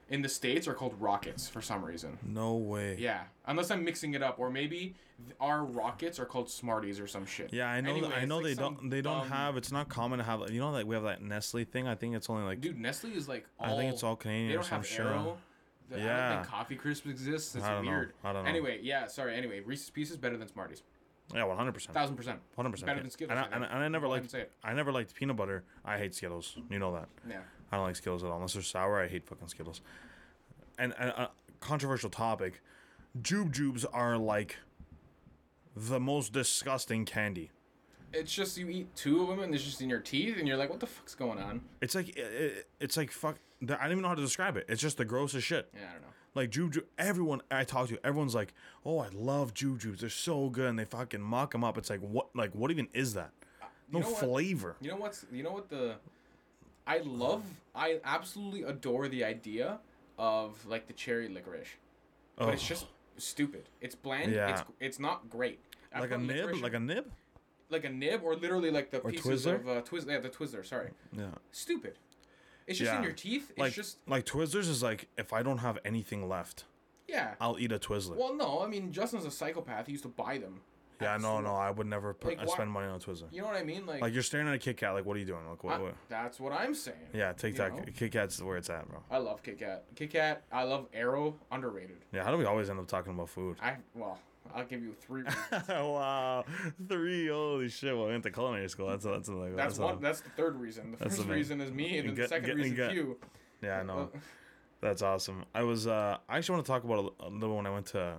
in 0.10 0.22
the 0.22 0.30
states, 0.30 0.68
are 0.68 0.74
called 0.74 0.96
Rockets 1.00 1.48
for 1.50 1.62
some 1.62 1.84
reason. 1.84 2.18
no 2.24 2.56
way. 2.56 2.96
Yeah, 3.00 3.24
unless 3.46 3.72
I'm 3.72 3.84
mixing 3.84 4.14
it 4.14 4.22
up, 4.22 4.38
or 4.40 4.50
maybe 4.50 4.96
th- 5.26 5.36
our 5.40 5.64
Rockets 5.64 6.20
are 6.20 6.26
called 6.26 6.50
Smarties 6.50 7.00
or 7.00 7.08
some 7.08 7.26
shit. 7.26 7.52
Yeah, 7.54 7.70
I 7.70 7.82
know. 7.82 7.90
Anyway, 7.92 8.12
I 8.16 8.26
know 8.26 8.38
like 8.38 8.46
they 8.46 8.54
don't. 8.56 8.90
They 8.90 9.02
don't 9.02 9.28
have. 9.28 9.58
It's 9.58 9.72
not 9.72 9.90
common 9.90 10.20
to 10.20 10.26
have. 10.26 10.50
You 10.52 10.60
know, 10.60 10.72
like 10.72 10.86
we 10.86 10.96
have 10.96 11.06
that 11.06 11.22
Nestle 11.22 11.64
thing. 11.64 11.88
I 11.88 11.96
think 11.96 12.16
it's 12.16 12.30
only 12.30 12.44
like. 12.44 12.62
Dude, 12.62 12.80
Nestle 12.80 13.12
is 13.14 13.28
like 13.28 13.46
all. 13.60 13.74
I 13.74 13.78
think 13.78 13.94
it's 13.94 14.04
all 14.04 14.16
They 14.16 14.24
Canadian 14.24 14.52
or 14.52 14.56
don't 14.62 14.68
have 14.68 14.86
shit. 14.86 15.06
The, 15.90 15.96
I 15.96 16.00
don't 16.00 16.08
Yeah. 16.08 16.36
think 16.42 16.52
Coffee 16.52 16.76
Crisp 16.76 17.06
exists. 17.08 17.56
It's 17.56 17.64
don't 17.66 17.86
know. 17.86 17.92
weird. 17.92 18.14
I 18.24 18.34
don't 18.34 18.44
know. 18.44 18.50
Anyway, 18.50 18.80
yeah, 18.82 19.08
sorry. 19.08 19.36
Anyway, 19.36 19.60
Reese's 19.60 19.90
Pieces 19.90 20.18
better 20.18 20.38
than 20.38 20.48
Smarties. 20.48 20.84
Yeah, 21.34 21.44
one 21.46 21.58
hundred 21.58 21.74
percent. 21.74 21.94
Thousand 21.94 22.16
percent. 22.16 22.40
One 22.56 22.66
hundred 22.66 22.74
percent. 22.74 22.88
Better 22.88 23.02
than 23.02 23.10
Skittles. 23.12 23.38
And 23.38 23.40
I, 23.40 23.44
I 23.52 23.56
and, 23.56 23.66
I- 23.66 23.68
and 23.76 23.84
I 23.84 23.88
never 23.88 24.08
liked. 24.08 24.24
and 24.24 24.32
say 24.32 24.42
it. 24.42 24.52
I 24.64 24.74
never 24.74 24.92
liked 24.92 25.14
peanut 25.16 25.36
butter. 25.36 25.64
I 25.84 25.98
hate 25.98 26.14
Skittles. 26.16 26.58
You 26.70 26.80
know 26.80 26.94
that. 26.94 27.08
Yeah. 27.30 27.40
I 27.72 27.78
don't 27.78 27.86
like 27.86 27.96
Skittles 27.96 28.24
at 28.24 28.30
all 28.30 28.36
unless 28.36 28.54
they're 28.54 28.62
sour. 28.62 29.02
I 29.02 29.08
hate 29.08 29.28
fucking 29.28 29.48
Skittles. 29.48 29.82
And 30.78 30.94
a 30.94 31.22
uh, 31.22 31.28
controversial 31.62 32.10
topic, 32.10 32.62
Jube 33.22 33.54
Jubes 33.54 33.86
are 33.92 34.18
like 34.18 34.58
the 35.76 36.00
most 36.00 36.32
disgusting 36.34 37.06
candy. 37.06 37.52
It's 38.16 38.34
just 38.34 38.58
you 38.58 38.70
eat 38.70 38.96
two 38.96 39.22
of 39.24 39.28
them 39.28 39.40
and 39.42 39.54
it's 39.54 39.64
just 39.64 39.82
in 39.82 39.90
your 39.90 40.00
teeth 40.00 40.38
and 40.40 40.48
you're 40.48 40.58
like, 40.58 40.70
what 40.70 40.80
the 40.80 40.88
fuck's 40.88 41.16
going 41.16 41.38
on? 41.40 41.62
It's 41.82 41.96
like 41.96 42.10
it, 42.10 42.18
it- 42.20 42.68
it's 42.80 42.98
like 42.98 43.12
fuck. 43.12 43.38
I 43.62 43.66
don't 43.66 43.92
even 43.92 44.02
know 44.02 44.10
how 44.10 44.16
to 44.16 44.22
describe 44.22 44.58
it. 44.58 44.66
It's 44.70 44.82
just 44.82 44.98
the 44.98 45.06
grossest 45.06 45.46
shit. 45.48 45.70
Yeah, 45.74 45.82
I 45.90 45.94
don't 45.94 46.02
know. 46.02 46.08
Like 46.36 46.50
Jube, 46.50 46.76
everyone 46.98 47.42
I 47.50 47.64
talk 47.64 47.88
to, 47.90 47.98
everyone's 48.06 48.36
like, 48.36 48.54
"Oh, 48.86 49.00
I 49.00 49.08
love 49.14 49.54
Jube 49.54 49.80
Jubes. 49.80 50.00
They're 50.00 50.10
so 50.10 50.50
good," 50.50 50.68
and 50.70 50.78
they 50.78 50.84
fucking 50.86 51.22
mock 51.22 51.52
them 51.54 51.64
up. 51.64 51.78
It's 51.78 51.90
like, 51.90 52.02
what? 52.02 52.28
Like, 52.36 52.52
what 52.54 52.72
even 52.72 52.90
is 52.94 53.14
that? 53.14 53.32
No 53.92 54.00
Uh, 54.00 54.02
know 54.02 54.10
what? 54.10 54.20
flavor. 54.20 54.76
You 54.82 54.92
know 54.92 54.98
what's? 54.98 55.26
You 55.32 55.44
know 55.44 55.52
what 55.54 55.70
the? 55.70 55.96
I 56.86 56.98
love. 57.00 57.44
I 57.74 58.00
absolutely 58.04 58.64
adore 58.64 59.08
the 59.08 59.24
idea 59.24 59.80
of 60.20 60.64
like 60.68 60.88
the 60.88 60.94
cherry 60.94 61.30
licorice, 61.30 61.70
but 62.38 62.54
it's 62.54 62.68
just 62.68 62.88
stupid. 63.18 63.70
It's 63.80 63.96
bland. 63.96 64.34
Yeah. 64.34 64.50
It's 64.50 64.64
it's 64.82 65.00
not 65.00 65.30
great. 65.30 65.60
I 65.94 66.02
like 66.02 66.12
a 66.12 66.18
nib, 66.18 66.36
licorice- 66.48 66.62
like 66.62 66.74
a 66.74 66.80
nib. 66.82 67.06
Like 67.70 67.84
a 67.86 67.90
nib 67.90 68.22
or 68.24 68.36
literally 68.36 68.70
like 68.72 68.92
the 68.92 69.00
Or 69.00 69.12
pieces 69.12 69.46
Twizzler? 69.46 69.56
of 69.56 69.68
uh, 69.68 69.82
Twizzler. 69.82 70.10
Yeah, 70.12 70.20
the 70.20 70.30
Twizzler. 70.30 70.66
Sorry, 70.66 70.92
Yeah. 71.12 71.30
stupid. 71.52 71.98
It's 72.68 72.80
just 72.80 72.92
in 72.94 73.04
your 73.04 73.12
teeth. 73.14 73.52
It's 73.52 73.60
Like 73.60 73.74
just 73.74 73.98
like 74.08 74.26
Twizzlers 74.26 74.68
is 74.70 74.82
like 74.84 75.08
if 75.18 75.34
I 75.34 75.44
don't 75.44 75.60
have 75.60 75.78
anything 75.86 76.28
left, 76.28 76.66
yeah. 77.08 77.36
I'll 77.40 77.58
eat 77.60 77.72
a 77.72 77.80
Twizzler. 77.80 78.16
Well, 78.18 78.36
no, 78.36 78.62
I 78.62 78.68
mean 78.68 78.92
Justin's 78.92 79.26
a 79.26 79.32
psychopath. 79.32 79.86
He 79.88 79.92
used 79.94 80.04
to 80.04 80.10
buy 80.10 80.38
them. 80.40 80.62
yeah, 81.02 81.18
no, 81.18 81.42
no, 81.42 81.54
I 81.54 81.70
would 81.72 81.88
never 81.88 82.14
put 82.14 82.38
Like, 82.38 82.48
why- 82.48 82.54
spend 82.54 82.72
money 82.72 82.88
on 82.88 82.96
a 82.96 83.00
Twizzler. 83.00 83.28
You 83.32 83.42
know 83.42 83.48
what 83.48 83.58
I 83.58 83.64
mean? 83.64 83.86
Like, 83.86 84.02
Like 84.02 84.14
you're 84.14 84.24
staring 84.24 84.48
at 84.48 84.54
a 84.56 84.58
Kit 84.58 84.78
Kat. 84.78 84.94
Like, 84.94 85.06
what 85.06 85.18
are 85.18 85.20
you 85.20 85.26
doing? 85.26 85.48
Like, 85.48 85.64
what? 85.64 85.74
I- 85.76 85.82
what? 85.82 85.96
that's 86.10 86.40
what 86.40 86.54
I'm 86.54 86.74
saying. 86.74 86.98
Yeah, 87.14 87.34
take 87.34 87.56
that. 87.58 87.76
know? 87.76 87.84
Kit 87.96 88.12
Kat's 88.14 88.42
where 88.42 88.58
it's 88.58 88.70
at, 88.70 88.88
bro. 88.88 89.04
I 89.12 89.18
love 89.18 89.44
Kit 89.44 89.60
Kat. 89.60 89.84
Kit 89.96 90.12
Kat. 90.12 90.44
I 90.52 90.64
love 90.64 90.88
Aero. 90.94 91.36
Underrated. 91.52 91.98
Yeah, 92.14 92.24
how 92.24 92.32
do 92.32 92.38
we 92.38 92.46
always 92.46 92.70
end 92.70 92.80
up 92.80 92.88
talking 92.88 93.14
about 93.14 93.30
food? 93.30 93.58
I 93.62 93.76
well, 93.94 94.18
I'll 94.54 94.66
give 94.66 94.82
you 94.84 94.94
three. 94.94 95.22
reasons. 95.52 95.68
wow, 95.70 96.46
three. 96.88 97.28
Holy 97.28 97.70
shit! 97.70 97.96
Well, 97.96 98.06
we 98.06 98.12
went 98.12 98.24
to 98.24 98.32
culinary 98.32 98.70
school. 98.70 98.88
That's 98.88 99.04
that's 99.06 99.30
like 99.30 99.56
That's 99.56 99.78
that's 99.78 99.80
one. 99.80 100.02
That's 100.02 100.22
the 100.22 100.30
third 100.32 100.60
reason. 100.60 100.92
The 100.92 101.10
first 101.10 101.26
reason 101.28 101.62
is 101.62 101.72
me, 101.72 101.98
and 101.98 102.10
then 102.10 102.10
and 102.10 102.18
the 102.18 102.28
second 102.28 102.46
get- 102.48 102.56
reason 102.56 102.76
get- 102.76 102.90
is 102.92 102.96
you. 102.96 103.18
Yeah, 103.62 103.80
I 103.80 103.84
know. 103.84 104.10
That's 104.82 105.02
awesome. 105.02 105.46
I 105.56 105.64
was. 105.64 105.88
Uh, 105.88 106.18
I 106.30 106.38
actually 106.38 106.54
want 106.56 106.66
to 106.66 106.72
talk 106.72 106.84
about 106.84 106.98
a, 107.00 107.02
li- 107.02 107.38
little 107.40 107.56
when 107.56 107.66
I 107.66 107.72
went 107.72 107.88
to 107.88 108.16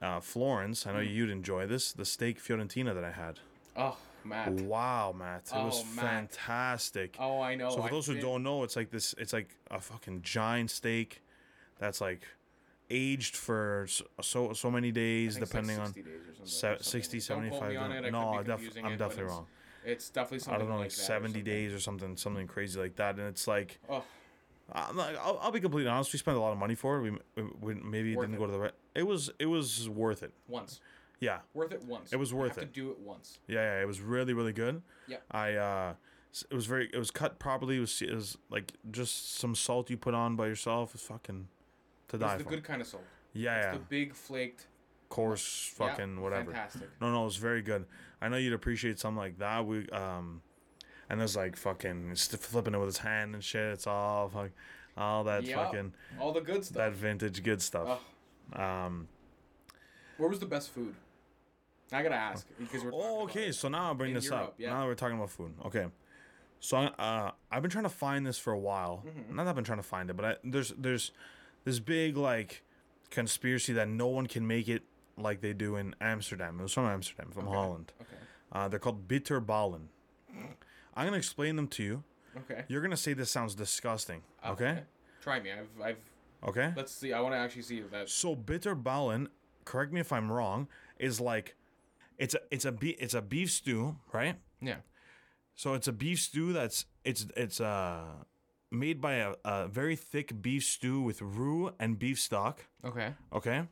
uh, 0.00 0.20
Florence. 0.20 0.86
I 0.86 0.92
know 0.92 1.00
Mm. 1.00 1.12
you'd 1.12 1.30
enjoy 1.30 1.66
this. 1.66 1.92
The 1.92 2.04
steak 2.04 2.42
fiorentina 2.42 2.94
that 2.94 3.04
I 3.04 3.10
had. 3.10 3.40
Oh, 3.76 3.96
Matt. 4.24 4.52
Wow, 4.52 5.14
Matt, 5.16 5.50
it 5.54 5.62
was 5.62 5.82
Oh, 5.82 5.94
Matt. 5.96 6.04
fantastic. 6.32 7.16
Oh, 7.18 7.40
I 7.42 7.56
know. 7.56 7.70
so 7.70 7.78
for 7.78 7.88
I 7.88 7.90
those 7.90 8.06
who 8.06 8.18
don't 8.18 8.42
know, 8.42 8.62
it's 8.62 8.76
like 8.76 8.90
this. 8.90 9.14
It's 9.18 9.32
like 9.34 9.54
a 9.70 9.80
fucking 9.80 10.22
giant 10.22 10.70
steak 10.70 11.22
that's 11.78 12.00
like 12.00 12.22
aged 12.90 13.36
for 13.36 13.86
so 14.20 14.52
so 14.52 14.70
many 14.70 14.92
days, 14.92 15.36
it's 15.36 15.40
like 15.40 15.48
depending 15.50 15.78
on 15.78 15.86
60 15.86 16.02
days 16.02 16.20
or 16.40 16.46
se- 16.46 16.66
or 16.68 16.70
something. 16.78 16.82
60, 16.84 17.18
Don't 17.18 17.48
quote 17.50 17.60
75. 17.60 17.70
me 17.70 17.76
on 17.76 18.04
it. 18.04 18.10
No, 18.12 18.38
could 18.38 18.50
I 18.50 18.56
be 18.56 18.64
def- 18.68 18.76
I'm 18.84 18.92
it, 18.92 18.96
definitely 18.96 19.24
it's- 19.24 19.30
wrong. 19.36 19.46
It's 19.84 20.10
definitely 20.10 20.38
something. 20.40 20.54
I 20.54 20.58
don't 20.58 20.68
know, 20.68 20.74
like 20.76 20.86
like 20.86 20.90
that 20.96 21.00
or 21.02 21.06
70 21.06 21.28
something. 21.32 21.44
days 21.44 21.72
or 21.72 21.78
something, 21.78 22.16
something 22.16 22.46
crazy 22.48 22.80
like 22.80 22.96
that. 22.96 23.18
And 23.18 23.28
it's 23.28 23.46
like, 23.46 23.78
Oh, 23.88 24.02
I'm 24.72 24.96
like, 24.96 25.16
I'll, 25.18 25.38
I'll 25.40 25.52
be 25.52 25.60
completely 25.60 25.88
honest. 25.88 26.12
We 26.12 26.18
spent 26.18 26.36
a 26.36 26.40
lot 26.40 26.50
of 26.50 26.58
money 26.58 26.74
for 26.74 26.98
it. 26.98 27.12
We, 27.36 27.42
we, 27.60 27.74
maybe 27.74 28.16
Worth 28.16 28.24
didn't 28.26 28.34
it. 28.34 28.38
go 28.38 28.46
to 28.46 28.52
the 28.52 28.58
right. 28.58 28.72
It 28.96 29.04
was 29.06 29.30
it 29.38 29.46
was 29.46 29.88
worth 29.88 30.24
it. 30.24 30.32
once. 30.48 30.80
Yeah, 31.20 31.38
Worth 31.54 31.72
it 31.72 31.82
once. 31.84 32.12
It 32.12 32.16
was 32.16 32.34
worth 32.34 32.58
it. 32.58 32.62
to 32.62 32.66
do 32.66 32.90
it 32.90 32.98
once. 32.98 33.38
yeah, 33.46 33.76
yeah. 33.76 33.82
It 33.82 33.86
was 33.86 34.00
really 34.00 34.32
really 34.34 34.52
good. 34.52 34.82
Yeah. 35.06 35.18
I 35.30 35.54
uh, 35.54 35.94
it 36.50 36.54
was 36.54 36.66
very. 36.66 36.90
It 36.92 36.98
was 36.98 37.10
cut 37.12 37.38
properly. 37.38 37.76
It 37.76 37.80
was 37.80 38.02
it 38.02 38.12
was 38.12 38.36
like 38.50 38.72
just 38.90 39.38
some 39.38 39.54
salt 39.54 39.88
you 39.88 39.96
put 39.96 40.14
on 40.14 40.34
by 40.36 40.46
yourself. 40.48 40.94
It's 40.96 41.04
fucking 41.04 41.46
to 42.08 42.16
It's 42.16 42.24
die 42.24 42.36
the 42.38 42.44
for. 42.44 42.50
good 42.50 42.64
kind 42.64 42.80
of 42.80 42.86
salt. 42.86 43.04
yeah, 43.32 43.56
It's 43.58 43.66
yeah. 43.66 43.72
the 43.72 43.78
big 43.80 44.14
flaked. 44.14 44.66
Coarse, 45.08 45.72
yeah, 45.78 45.86
fucking 45.88 46.20
whatever. 46.20 46.50
Fantastic. 46.50 46.88
No, 47.00 47.12
no, 47.12 47.26
it's 47.26 47.36
very 47.36 47.62
good. 47.62 47.86
I 48.20 48.28
know 48.28 48.36
you'd 48.38 48.52
appreciate 48.52 48.98
something 48.98 49.16
like 49.18 49.38
that. 49.38 49.64
We 49.64 49.88
um, 49.90 50.42
and 51.08 51.20
there's 51.20 51.36
like 51.36 51.54
fucking 51.56 52.16
flipping 52.16 52.74
it 52.74 52.78
with 52.78 52.88
his 52.88 52.98
hand 52.98 53.34
and 53.34 53.44
shit. 53.44 53.72
It's 53.72 53.86
all 53.86 54.28
fuck, 54.28 54.50
all 54.96 55.22
that 55.24 55.44
Yeah. 55.44 55.64
fucking 55.64 55.92
All 56.18 56.32
the 56.32 56.40
good 56.40 56.64
stuff. 56.64 56.76
that 56.78 56.92
vintage 56.94 57.42
good 57.44 57.62
stuff. 57.62 58.00
Oh, 58.56 58.60
Um. 58.60 59.06
where 60.16 60.28
was 60.28 60.40
the 60.40 60.46
best 60.46 60.70
food? 60.70 60.96
I 61.92 62.02
gotta 62.02 62.16
ask 62.16 62.44
because 62.58 62.82
we're. 62.82 62.90
Oh, 62.92 63.22
okay. 63.24 63.52
So 63.52 63.68
now 63.68 63.86
I'll 63.86 63.94
bring 63.94 64.12
this 64.12 64.24
Europe, 64.24 64.40
up. 64.42 64.54
yeah. 64.58 64.70
Now 64.70 64.86
we're 64.86 64.96
talking 64.96 65.16
about 65.18 65.30
food. 65.30 65.54
Okay. 65.66 65.86
So 66.58 66.78
uh, 66.78 67.30
I've 67.52 67.62
been 67.62 67.70
trying 67.70 67.84
to 67.84 67.90
find 67.90 68.26
this 68.26 68.38
for 68.40 68.52
a 68.52 68.58
while. 68.58 69.04
Mm-hmm. 69.06 69.36
Not 69.36 69.44
that 69.44 69.50
I've 69.50 69.54
been 69.54 69.64
trying 69.64 69.78
to 69.78 69.84
find 69.84 70.10
it, 70.10 70.16
but 70.16 70.24
I, 70.24 70.36
there's 70.42 70.72
there's 70.76 71.12
this 71.66 71.78
big 71.80 72.16
like 72.16 72.62
conspiracy 73.10 73.74
that 73.74 73.88
no 73.88 74.06
one 74.06 74.26
can 74.26 74.46
make 74.46 74.68
it 74.68 74.82
like 75.18 75.40
they 75.42 75.52
do 75.52 75.76
in 75.76 75.94
Amsterdam. 76.00 76.58
It 76.58 76.62
was 76.62 76.72
from 76.72 76.86
Amsterdam, 76.86 77.30
from 77.32 77.46
Okay. 77.48 77.56
Holland. 77.56 77.92
Okay. 78.00 78.16
Uh, 78.52 78.68
they're 78.68 78.78
called 78.78 79.06
bitterballen. 79.06 79.88
I'm 80.94 81.06
gonna 81.06 81.16
explain 81.18 81.56
them 81.56 81.68
to 81.68 81.82
you. 81.82 82.04
Okay. 82.38 82.64
You're 82.68 82.80
gonna 82.80 82.96
say 82.96 83.12
this 83.12 83.30
sounds 83.30 83.54
disgusting. 83.54 84.22
Oh, 84.42 84.52
Okay. 84.52 84.84
Try 85.20 85.40
me. 85.40 85.50
I've. 85.52 85.68
I've. 85.82 85.96
Okay. 86.48 86.72
Let's 86.76 86.92
see. 86.92 87.12
I 87.12 87.20
want 87.20 87.34
to 87.34 87.38
actually 87.38 87.62
see 87.62 87.78
if 87.78 87.90
that's. 87.90 88.12
So 88.12 88.36
bitterballen, 88.36 89.26
correct 89.64 89.92
me 89.92 90.00
if 90.00 90.12
I'm 90.12 90.30
wrong, 90.30 90.68
is 90.98 91.20
like 91.20 91.56
it's 92.18 92.34
a 92.34 92.40
it's 92.50 92.64
a 92.64 92.72
be- 92.72 92.92
it's 93.00 93.14
a 93.14 93.20
beef 93.22 93.50
stew, 93.50 93.96
right? 94.12 94.36
Yeah. 94.60 94.76
So 95.56 95.74
it's 95.74 95.88
a 95.88 95.92
beef 95.92 96.20
stew 96.20 96.52
that's 96.52 96.86
it's 97.04 97.26
it's 97.36 97.60
uh 97.60 98.04
made 98.70 99.00
by 99.00 99.14
a, 99.14 99.34
a 99.44 99.68
very 99.68 99.96
thick 99.96 100.42
beef 100.42 100.64
stew 100.64 101.00
with 101.00 101.22
roux 101.22 101.72
and 101.78 101.98
beef 101.98 102.18
stock. 102.18 102.66
Okay. 102.84 103.14
Okay. 103.32 103.62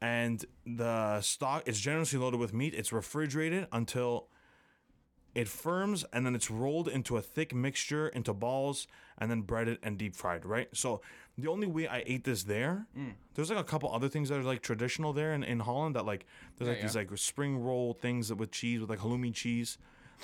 and 0.00 0.44
the 0.66 1.20
stock 1.22 1.62
is 1.66 1.80
generously 1.80 2.18
loaded 2.18 2.38
with 2.38 2.52
meat. 2.52 2.74
It's 2.74 2.92
refrigerated 2.92 3.66
until 3.72 4.28
it 5.34 5.48
firms, 5.48 6.04
and 6.12 6.24
then 6.24 6.34
it's 6.34 6.50
rolled 6.50 6.88
into 6.88 7.16
a 7.16 7.22
thick 7.22 7.54
mixture 7.54 8.08
into 8.08 8.32
balls, 8.32 8.86
and 9.18 9.30
then 9.30 9.42
breaded 9.42 9.78
and 9.82 9.98
deep 9.98 10.14
fried. 10.16 10.44
Right. 10.46 10.68
So 10.74 11.00
the 11.38 11.48
only 11.48 11.66
way 11.66 11.86
I 11.88 12.02
ate 12.06 12.24
this 12.24 12.44
there, 12.44 12.86
Mm. 12.96 13.14
there's 13.34 13.50
like 13.50 13.58
a 13.58 13.64
couple 13.64 13.92
other 13.92 14.08
things 14.08 14.28
that 14.30 14.38
are 14.38 14.42
like 14.42 14.62
traditional 14.62 15.12
there 15.12 15.32
in, 15.34 15.42
in 15.44 15.60
Holland. 15.60 15.94
That 15.96 16.06
like 16.06 16.26
there's 16.56 16.68
Yeah, 16.68 16.74
like 16.74 16.82
these 16.82 16.96
like 16.96 17.18
spring 17.18 17.58
roll 17.58 17.92
things 17.94 18.28
that 18.28 18.36
with 18.36 18.50
cheese 18.50 18.80
with 18.80 18.88
like 18.90 19.00
halloumi 19.00 19.34
cheese 19.34 19.76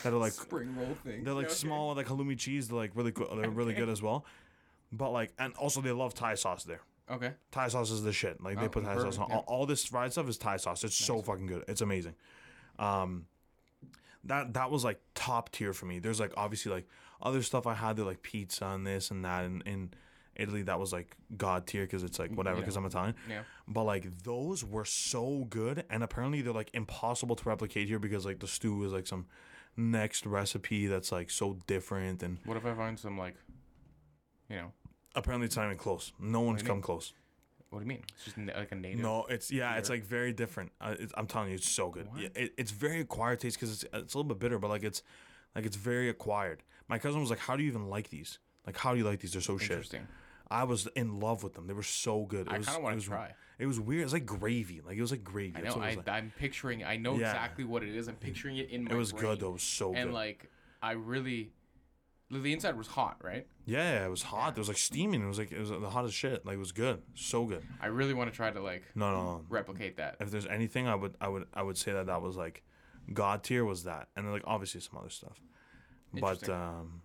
that 0.03 0.13
are 0.13 0.17
like 0.19 0.33
Spring 0.33 0.75
roll 0.77 0.95
thing. 1.05 1.25
they're 1.25 1.35
like 1.35 1.47
okay. 1.47 1.55
small 1.55 1.95
like 1.95 2.07
halloumi 2.07 2.39
cheese. 2.39 2.69
They're 2.69 2.79
like 2.79 2.93
really 2.95 3.11
good. 3.13 3.29
They're 3.37 3.51
really 3.51 3.75
good 3.75 3.89
as 3.89 4.03
well. 4.03 4.25
But 4.93 5.11
like, 5.11 5.33
and 5.39 5.55
also 5.55 5.81
they 5.81 5.93
love 5.93 6.15
Thai 6.15 6.35
sauce 6.35 6.65
there. 6.65 6.81
Okay. 7.11 7.33
Thai 7.51 7.69
sauce 7.69 7.91
is 7.91 8.03
the 8.03 8.13
shit. 8.13 8.43
Like 8.43 8.59
they 8.59 8.67
Oh, 8.67 8.69
put 8.69 8.85
Thai 8.85 8.97
sauce 8.97 9.19
on 9.19 9.27
yeah. 9.31 9.37
all, 9.37 9.45
all 9.47 9.67
this 9.67 9.85
fried 9.85 10.13
stuff 10.13 10.29
is 10.29 10.37
Thai 10.39 10.57
sauce. 10.59 10.85
It's 10.85 10.95
so 10.97 11.21
fucking 11.23 11.47
good. 11.47 11.65
It's 11.69 11.81
amazing. 11.81 12.15
Um, 12.79 13.27
that 14.25 14.55
that 14.55 14.71
was 14.71 14.85
like 14.85 15.01
top 15.15 15.51
tier 15.51 15.73
for 15.73 15.87
me. 15.87 15.99
There's 15.99 16.21
like 16.21 16.33
obviously 16.37 16.73
like 16.73 16.87
other 17.21 17.43
stuff 17.43 17.67
I 17.67 17.75
had 17.75 17.97
there 17.97 18.05
like 18.05 18.23
pizza 18.23 18.67
and 18.67 18.87
this 18.87 19.11
and 19.11 19.25
that 19.25 19.45
and 19.45 19.63
in 19.67 19.91
Italy 20.37 20.63
that 20.63 20.79
was 20.81 20.93
like 20.93 21.15
god 21.37 21.67
tier 21.67 21.83
because 21.85 22.03
it's 22.03 22.19
like 22.19 22.31
whatever 22.33 22.57
Yeah. 22.57 22.61
because 22.61 22.77
I'm 22.77 22.85
Italian. 22.87 23.15
Yeah. 23.29 23.43
But 23.69 23.85
like 23.85 24.23
those 24.23 24.65
were 24.65 24.85
so 24.85 25.47
good 25.51 25.85
and 25.91 26.03
apparently 26.03 26.41
they're 26.43 26.53
like 26.53 26.71
impossible 26.73 27.37
to 27.37 27.49
replicate 27.49 27.89
here 27.89 27.99
because 27.99 28.25
like 28.25 28.39
the 28.41 28.47
stew 28.49 28.83
is 28.85 28.93
like 28.93 29.07
some 29.07 29.27
next 29.77 30.27
recipe 30.27 30.87
that's 30.87 31.11
like 31.13 31.31
so 31.31 31.57
different 31.67 32.23
and 32.23 32.39
What 32.45 32.57
if 32.57 32.67
I 32.67 32.75
find 32.75 32.99
some 32.99 33.19
like, 33.19 33.35
you 34.49 34.57
know, 34.57 34.73
apparently 35.15 35.47
it's 35.47 35.57
not 35.57 35.67
even 35.67 35.79
close. 35.79 36.13
No 36.19 36.41
one's 36.41 36.61
do 36.61 36.65
you 36.65 36.69
come 36.69 36.77
mean? 36.79 36.83
close. 36.83 37.13
what 37.71 37.79
do 37.79 37.85
you 37.85 37.89
mean? 37.89 38.03
It's 38.15 38.25
just 38.25 38.37
na- 38.39 38.57
like 38.57 38.73
a 38.73 38.75
native. 38.75 39.01
No, 39.01 39.25
it's 39.29 39.51
yeah, 39.51 39.77
it's 39.77 39.89
like 39.91 40.05
very 40.05 40.33
different. 40.33 40.73
Uh, 40.81 40.95
it's, 40.99 41.13
I'm 41.17 41.27
telling 41.27 41.49
you, 41.49 41.55
it's 41.55 41.69
so 41.69 41.89
good. 41.89 42.09
Yeah, 42.19 42.29
it, 42.35 42.53
it's 42.59 42.71
very 42.71 43.01
acquired 43.01 43.41
taste 43.41 43.57
because 43.57 43.73
it's 43.73 43.85
it's 43.95 44.15
a 44.15 44.19
little 44.19 44.29
bit 44.29 44.39
bitter, 44.39 44.59
but 44.59 44.69
like 44.69 44.83
it's 44.83 45.03
like 45.55 45.65
it's 45.65 45.77
very 45.77 46.09
acquired. 46.09 46.63
My 46.89 46.99
cousin 46.99 47.21
was 47.21 47.31
like, 47.31 47.39
"How 47.39 47.57
do 47.57 47.63
you 47.63 47.69
even 47.71 47.89
like 47.89 48.11
these? 48.11 48.39
Like, 48.67 48.77
how 48.77 48.93
do 48.93 48.99
you 48.99 49.05
like 49.05 49.21
these? 49.21 49.33
They're 49.33 49.41
so 49.41 49.57
shit." 49.57 49.71
Interesting. 49.71 50.07
I 50.53 50.65
was 50.65 50.87
in 50.95 51.19
love 51.21 51.43
with 51.43 51.55
them. 51.55 51.67
They 51.67 51.73
were 51.75 51.83
so 51.83 52.25
good. 52.27 52.47
It 52.47 52.53
I 52.53 52.59
was, 52.59 52.67
kind 52.67 52.77
of 52.77 52.83
it 52.83 52.85
want 52.85 52.95
was, 52.97 53.05
to 53.05 53.11
try. 53.11 53.35
It 53.59 53.67
was 53.67 53.81
weird. 53.81 54.03
It's 54.05 54.13
like 54.13 54.27
gravy. 54.27 54.81
Like 54.85 54.97
it 54.97 55.01
was 55.01 55.11
like 55.11 55.25
gravy. 55.25 55.57
I 55.57 55.61
know. 55.63 55.75
I, 55.81 55.95
like. 55.95 56.09
I'm 56.09 56.33
picturing. 56.39 56.85
I 56.85 56.97
know 56.97 57.15
Yeah. 57.19 57.31
exactly 57.31 57.65
what 57.65 57.83
it 57.83 57.95
is. 57.95 58.09
I'm 58.09 58.17
picturing 58.17 58.57
it 58.59 58.71
in 58.71 58.85
my. 58.85 58.93
It 58.93 58.97
was 58.97 59.13
brain. 59.13 59.23
good 59.25 59.41
though. 59.41 59.49
It 59.51 59.53
was 59.55 59.63
so 59.63 59.87
And 59.89 59.95
good. 59.97 60.03
And 60.03 60.13
like, 60.15 60.51
I 60.83 60.93
really, 60.93 61.53
the 62.31 62.53
inside 62.53 62.77
was 62.77 62.87
hot, 62.89 63.19
right? 63.23 63.47
yeah, 63.67 64.01
yeah, 64.01 64.07
it 64.07 64.11
was 64.11 64.23
hot. 64.23 64.53
It 64.57 64.59
was 64.59 64.69
like 64.69 64.79
steaming. 64.79 65.23
It 65.23 65.27
was 65.27 65.39
like 65.39 65.53
it 65.53 65.59
was 65.61 65.71
the 65.71 65.91
hottest 65.91 66.15
shit. 66.17 66.45
Like 66.45 66.57
it 66.57 66.59
was 66.59 66.73
good. 66.73 67.03
So 67.15 67.45
good. 67.47 67.63
I 67.81 67.87
really 67.87 68.15
want 68.15 68.31
to 68.31 68.37
try 68.37 68.51
to 68.51 68.61
like 68.61 68.83
No, 68.95 69.11
no, 69.11 69.23
no. 69.23 69.45
replicate 69.49 69.97
that. 69.99 70.17
If 70.21 70.31
there's 70.31 70.47
anything, 70.47 70.89
I 70.89 70.95
would, 70.95 71.15
I 71.21 71.29
would, 71.29 71.47
I 71.55 71.63
would 71.63 71.79
say 71.79 71.93
that 71.93 72.07
that 72.07 72.21
was 72.23 72.37
like 72.37 72.63
god 73.13 73.43
tier 73.45 73.65
was 73.65 73.85
that, 73.85 74.09
and 74.17 74.25
then 74.27 74.33
like 74.33 74.45
obviously 74.47 74.81
some 74.81 74.99
other 74.99 75.11
stuff. 75.11 75.41
But 76.15 76.49
um, 76.49 77.03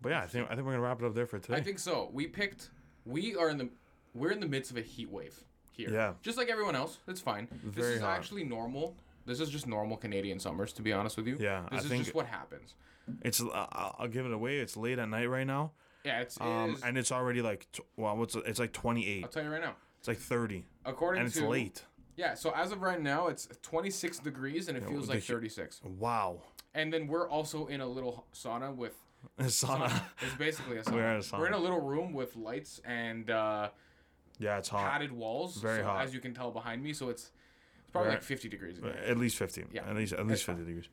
but 0.00 0.10
yeah, 0.10 0.20
I 0.22 0.26
think 0.26 0.46
I 0.50 0.54
think 0.54 0.66
we're 0.66 0.72
gonna 0.72 0.82
wrap 0.82 1.00
it 1.02 1.06
up 1.06 1.14
there 1.14 1.26
for 1.26 1.38
today. 1.38 1.58
I 1.58 1.60
think 1.62 1.78
so. 1.78 2.10
We 2.12 2.26
picked. 2.26 2.70
We 3.04 3.34
are 3.36 3.48
in 3.50 3.58
the. 3.58 3.68
We're 4.14 4.30
in 4.32 4.40
the 4.40 4.48
midst 4.48 4.70
of 4.70 4.76
a 4.76 4.82
heat 4.82 5.10
wave 5.10 5.38
here. 5.72 5.88
Yeah. 5.90 6.14
Just 6.22 6.36
like 6.36 6.48
everyone 6.48 6.74
else. 6.76 6.98
It's 7.06 7.20
fine. 7.20 7.48
this 7.64 7.84
is 7.86 8.00
hot. 8.00 8.16
actually 8.16 8.44
normal. 8.44 8.96
This 9.26 9.38
is 9.40 9.48
just 9.50 9.66
normal 9.66 9.96
Canadian 9.96 10.40
summers, 10.40 10.72
to 10.74 10.82
be 10.82 10.92
honest 10.92 11.16
with 11.16 11.26
you. 11.28 11.36
Yeah, 11.38 11.66
I 11.70 11.76
This 11.76 11.84
is 11.84 11.90
think- 11.90 12.04
just 12.04 12.14
what 12.14 12.26
happens. 12.26 12.74
It's 13.22 13.40
uh, 13.40 13.66
I'll 13.98 14.08
give 14.08 14.26
it 14.26 14.32
away. 14.32 14.58
It's 14.58 14.76
late 14.76 14.98
at 14.98 15.08
night 15.08 15.26
right 15.26 15.46
now, 15.46 15.72
Yeah, 16.04 16.20
it's. 16.20 16.40
um, 16.40 16.74
is- 16.74 16.82
and 16.82 16.96
it's 16.98 17.12
already 17.12 17.42
like 17.42 17.66
t- 17.72 17.82
well, 17.96 18.16
what's 18.16 18.34
it's 18.34 18.58
like 18.58 18.72
28. 18.72 19.24
I'll 19.24 19.30
tell 19.30 19.42
you 19.44 19.50
right 19.50 19.60
now. 19.60 19.74
It's 19.98 20.08
like 20.08 20.18
30, 20.18 20.64
According 20.86 21.20
and 21.20 21.26
it's 21.28 21.36
to 21.36 21.46
late. 21.48 21.84
Yeah, 22.16 22.34
so 22.34 22.50
as 22.52 22.72
of 22.72 22.82
right 22.82 23.00
now, 23.00 23.28
it's 23.28 23.48
26 23.62 24.18
degrees 24.20 24.68
and 24.68 24.76
it 24.76 24.84
feels 24.84 25.08
like 25.08 25.22
36. 25.22 25.80
Wow, 25.84 26.42
And 26.74 26.92
then 26.92 27.06
we're 27.06 27.28
also 27.28 27.66
in 27.66 27.80
a 27.80 27.86
little 27.86 28.26
sauna 28.34 28.74
with. 28.74 28.94
Sauna. 29.40 30.02
It's 30.22 30.34
basically 30.36 30.76
a 30.78 30.82
sauna. 30.82 30.92
We're 30.92 31.14
in 31.16 31.22
a 31.22 31.38
We're 31.38 31.46
in 31.48 31.52
a 31.54 31.58
little 31.58 31.80
room 31.80 32.12
with 32.12 32.36
lights 32.36 32.80
and 32.84 33.30
uh, 33.30 33.68
yeah, 34.38 34.58
it's 34.58 34.68
hot. 34.68 34.90
padded 34.90 35.12
walls. 35.12 35.56
Very 35.56 35.80
so 35.80 35.84
hot. 35.86 36.04
As 36.04 36.14
you 36.14 36.20
can 36.20 36.34
tell 36.34 36.50
behind 36.50 36.82
me, 36.82 36.92
so 36.92 37.08
it's 37.08 37.30
it's 37.82 37.90
probably 37.92 38.08
Very- 38.08 38.16
like 38.18 38.24
50 38.24 38.48
degrees. 38.48 38.80
At 39.06 39.16
least 39.18 39.36
50. 39.36 39.64
Yeah, 39.72 39.82
At 39.88 39.96
least 39.96 40.12
at 40.12 40.26
least 40.26 40.44
fine. 40.44 40.56
50 40.58 40.72
degrees. 40.72 40.88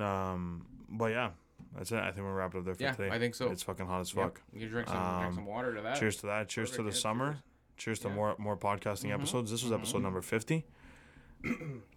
Um, 0.00 0.66
but 0.88 1.06
yeah, 1.06 1.30
that's 1.76 1.90
it. 1.92 1.98
I 1.98 2.10
think 2.12 2.24
we'll 2.26 2.34
wrap 2.34 2.54
it 2.54 2.58
up 2.58 2.64
there 2.64 2.74
for 2.74 2.82
Yeah, 2.82 2.92
today. 2.92 3.10
I 3.10 3.18
think 3.18 3.34
so. 3.34 3.50
It's 3.50 3.62
fucking 3.62 3.86
hot 3.86 4.00
as 4.00 4.14
Yep. 4.14 4.24
fuck. 4.24 4.40
You 4.54 4.68
drink 4.68 4.88
some, 4.88 4.96
Um, 4.96 5.20
drink 5.22 5.34
some 5.34 5.46
water 5.46 5.74
to 5.74 5.82
that. 5.82 5.98
Cheers 5.98 6.16
to 6.18 6.26
that. 6.26 6.48
Cheers 6.48 6.70
to 6.72 6.82
the 6.82 6.90
Yeah, 6.90 6.94
summer. 6.96 7.32
cheers. 7.32 7.42
Cheers 7.76 7.98
to 8.00 8.08
Yeah. 8.08 8.14
more 8.14 8.34
more 8.38 8.56
podcasting 8.56 9.10
Mhm. 9.10 9.14
episodes. 9.14 9.50
This 9.50 9.62
was 9.62 9.72
episode 9.72 10.02
number 10.02 10.20
50. 10.22 10.64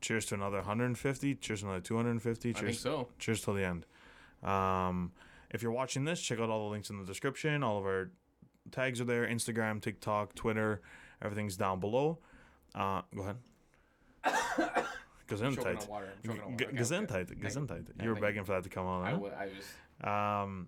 cheers 0.02 0.26
to 0.28 0.36
another 0.36 0.58
150. 0.60 1.36
Cheers 1.36 1.60
to 1.62 1.66
another 1.68 1.82
250. 1.82 2.50
I 2.50 2.54
think 2.54 2.66
Cheers. 2.66 2.80
so. 2.80 3.10
Cheers 3.20 3.42
till 3.44 3.54
the 3.54 3.66
end. 3.66 3.86
Um, 4.42 5.12
if 5.54 5.62
you're 5.62 5.72
watching 5.72 6.04
this, 6.04 6.22
check 6.22 6.40
out 6.40 6.50
all 6.50 6.66
the 6.68 6.72
links 6.72 6.90
in 6.90 6.98
the 7.00 7.06
description. 7.06 7.64
All 7.64 7.78
of 7.78 7.86
our 7.86 8.12
tags 8.72 9.00
are 9.00 9.06
there: 9.06 9.28
Instagram, 9.28 9.82
TikTok, 9.82 10.36
Twitter. 10.36 10.82
Everything's 11.22 11.56
down 11.56 11.80
below. 11.80 12.20
Uh, 12.76 13.02
go 13.16 13.22
ahead. 13.22 13.38
Gesundheit. 15.30 15.82
on 15.84 15.88
water. 15.88 16.10
I'm 16.18 16.30
choking 16.30 16.42
on 16.42 16.58
G- 16.58 16.66
water. 16.66 16.66
Okay, 16.66 16.66
okay. 16.66 16.78
Gesundheit. 16.78 17.40
Gesundheit. 17.40 18.04
You 18.04 18.10
were 18.10 18.16
begging 18.16 18.44
for 18.44 18.54
that 18.54 18.64
to 18.64 18.70
come 18.70 18.86
on. 18.86 19.04
I, 19.04 19.10
huh? 19.12 19.16
w- 19.16 19.34
I 19.40 19.48
just. 19.48 20.08
Um, 20.08 20.68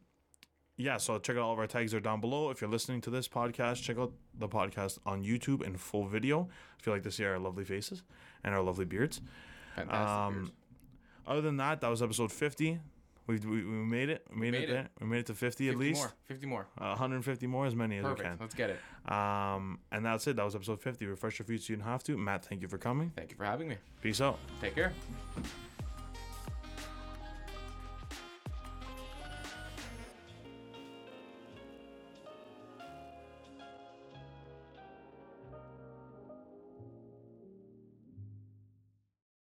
yeah, 0.78 0.98
so 0.98 1.20
check 1.20 1.36
out 1.38 1.42
all 1.44 1.54
of 1.54 1.60
our 1.60 1.68
tags 1.68 1.94
are 1.94 2.00
down 2.00 2.20
below. 2.22 2.50
If 2.50 2.62
you're 2.62 2.70
listening 2.70 3.02
to 3.02 3.10
this 3.10 3.28
podcast, 3.28 3.82
check 3.82 3.98
out 3.98 4.12
the 4.38 4.48
podcast 4.48 5.00
on 5.06 5.24
YouTube 5.24 5.64
in 5.64 5.78
full 5.78 6.06
video. 6.06 6.50
If 6.80 6.86
you 6.86 6.92
like 6.92 7.04
to 7.04 7.12
see 7.12 7.24
our 7.24 7.40
lovely 7.40 7.64
faces 7.64 8.04
and 8.44 8.54
our 8.54 8.62
lovely 8.62 8.86
beards. 8.86 9.22
Um, 9.90 10.34
beers. 10.34 10.52
Other 11.28 11.42
than 11.42 11.58
that, 11.58 11.82
that 11.82 11.90
was 11.90 12.02
episode 12.02 12.32
50. 12.32 12.80
We, 13.28 13.38
we, 13.38 13.64
we 13.64 13.64
made 13.64 14.10
it. 14.10 14.26
We 14.30 14.36
made, 14.38 14.52
made 14.52 14.64
it 14.64 14.70
it. 14.70 14.74
there. 14.74 14.90
We 15.02 15.08
made 15.08 15.20
it 15.20 15.26
to 15.28 15.34
50, 15.34 15.68
at 15.70 15.74
50 15.74 15.86
least. 15.86 16.02
more. 16.02 16.14
50 16.28 16.46
more. 16.48 16.68
Uh, 16.80 16.86
150 16.90 17.48
more, 17.48 17.66
as 17.66 17.76
many 17.76 17.98
as 17.98 18.04
Perfect. 18.04 18.20
we 18.20 18.26
can. 18.26 18.38
Let's 18.40 18.54
get 18.56 18.70
it. 18.70 19.12
Um, 19.12 19.80
and 19.92 20.06
that's 20.06 20.28
it. 20.28 20.36
That 20.36 20.46
was 20.46 20.56
episode 20.56 20.82
50. 20.82 21.06
Refresh 21.08 21.40
your 21.40 21.46
feet 21.46 21.62
so 21.64 21.74
you 21.74 21.78
don't 21.78 21.88
have 21.88 22.04
to. 22.04 22.18
Matt, 22.18 22.46
thank 22.46 22.62
you 22.62 22.68
for 22.68 22.78
coming. 22.78 23.12
Thank 23.16 23.32
you 23.32 23.38
for 23.38 23.46
having 23.46 23.68
me. 23.68 23.78
Peace 24.02 24.22
out. 24.22 24.38
Take 24.62 24.76
care. 24.76 24.94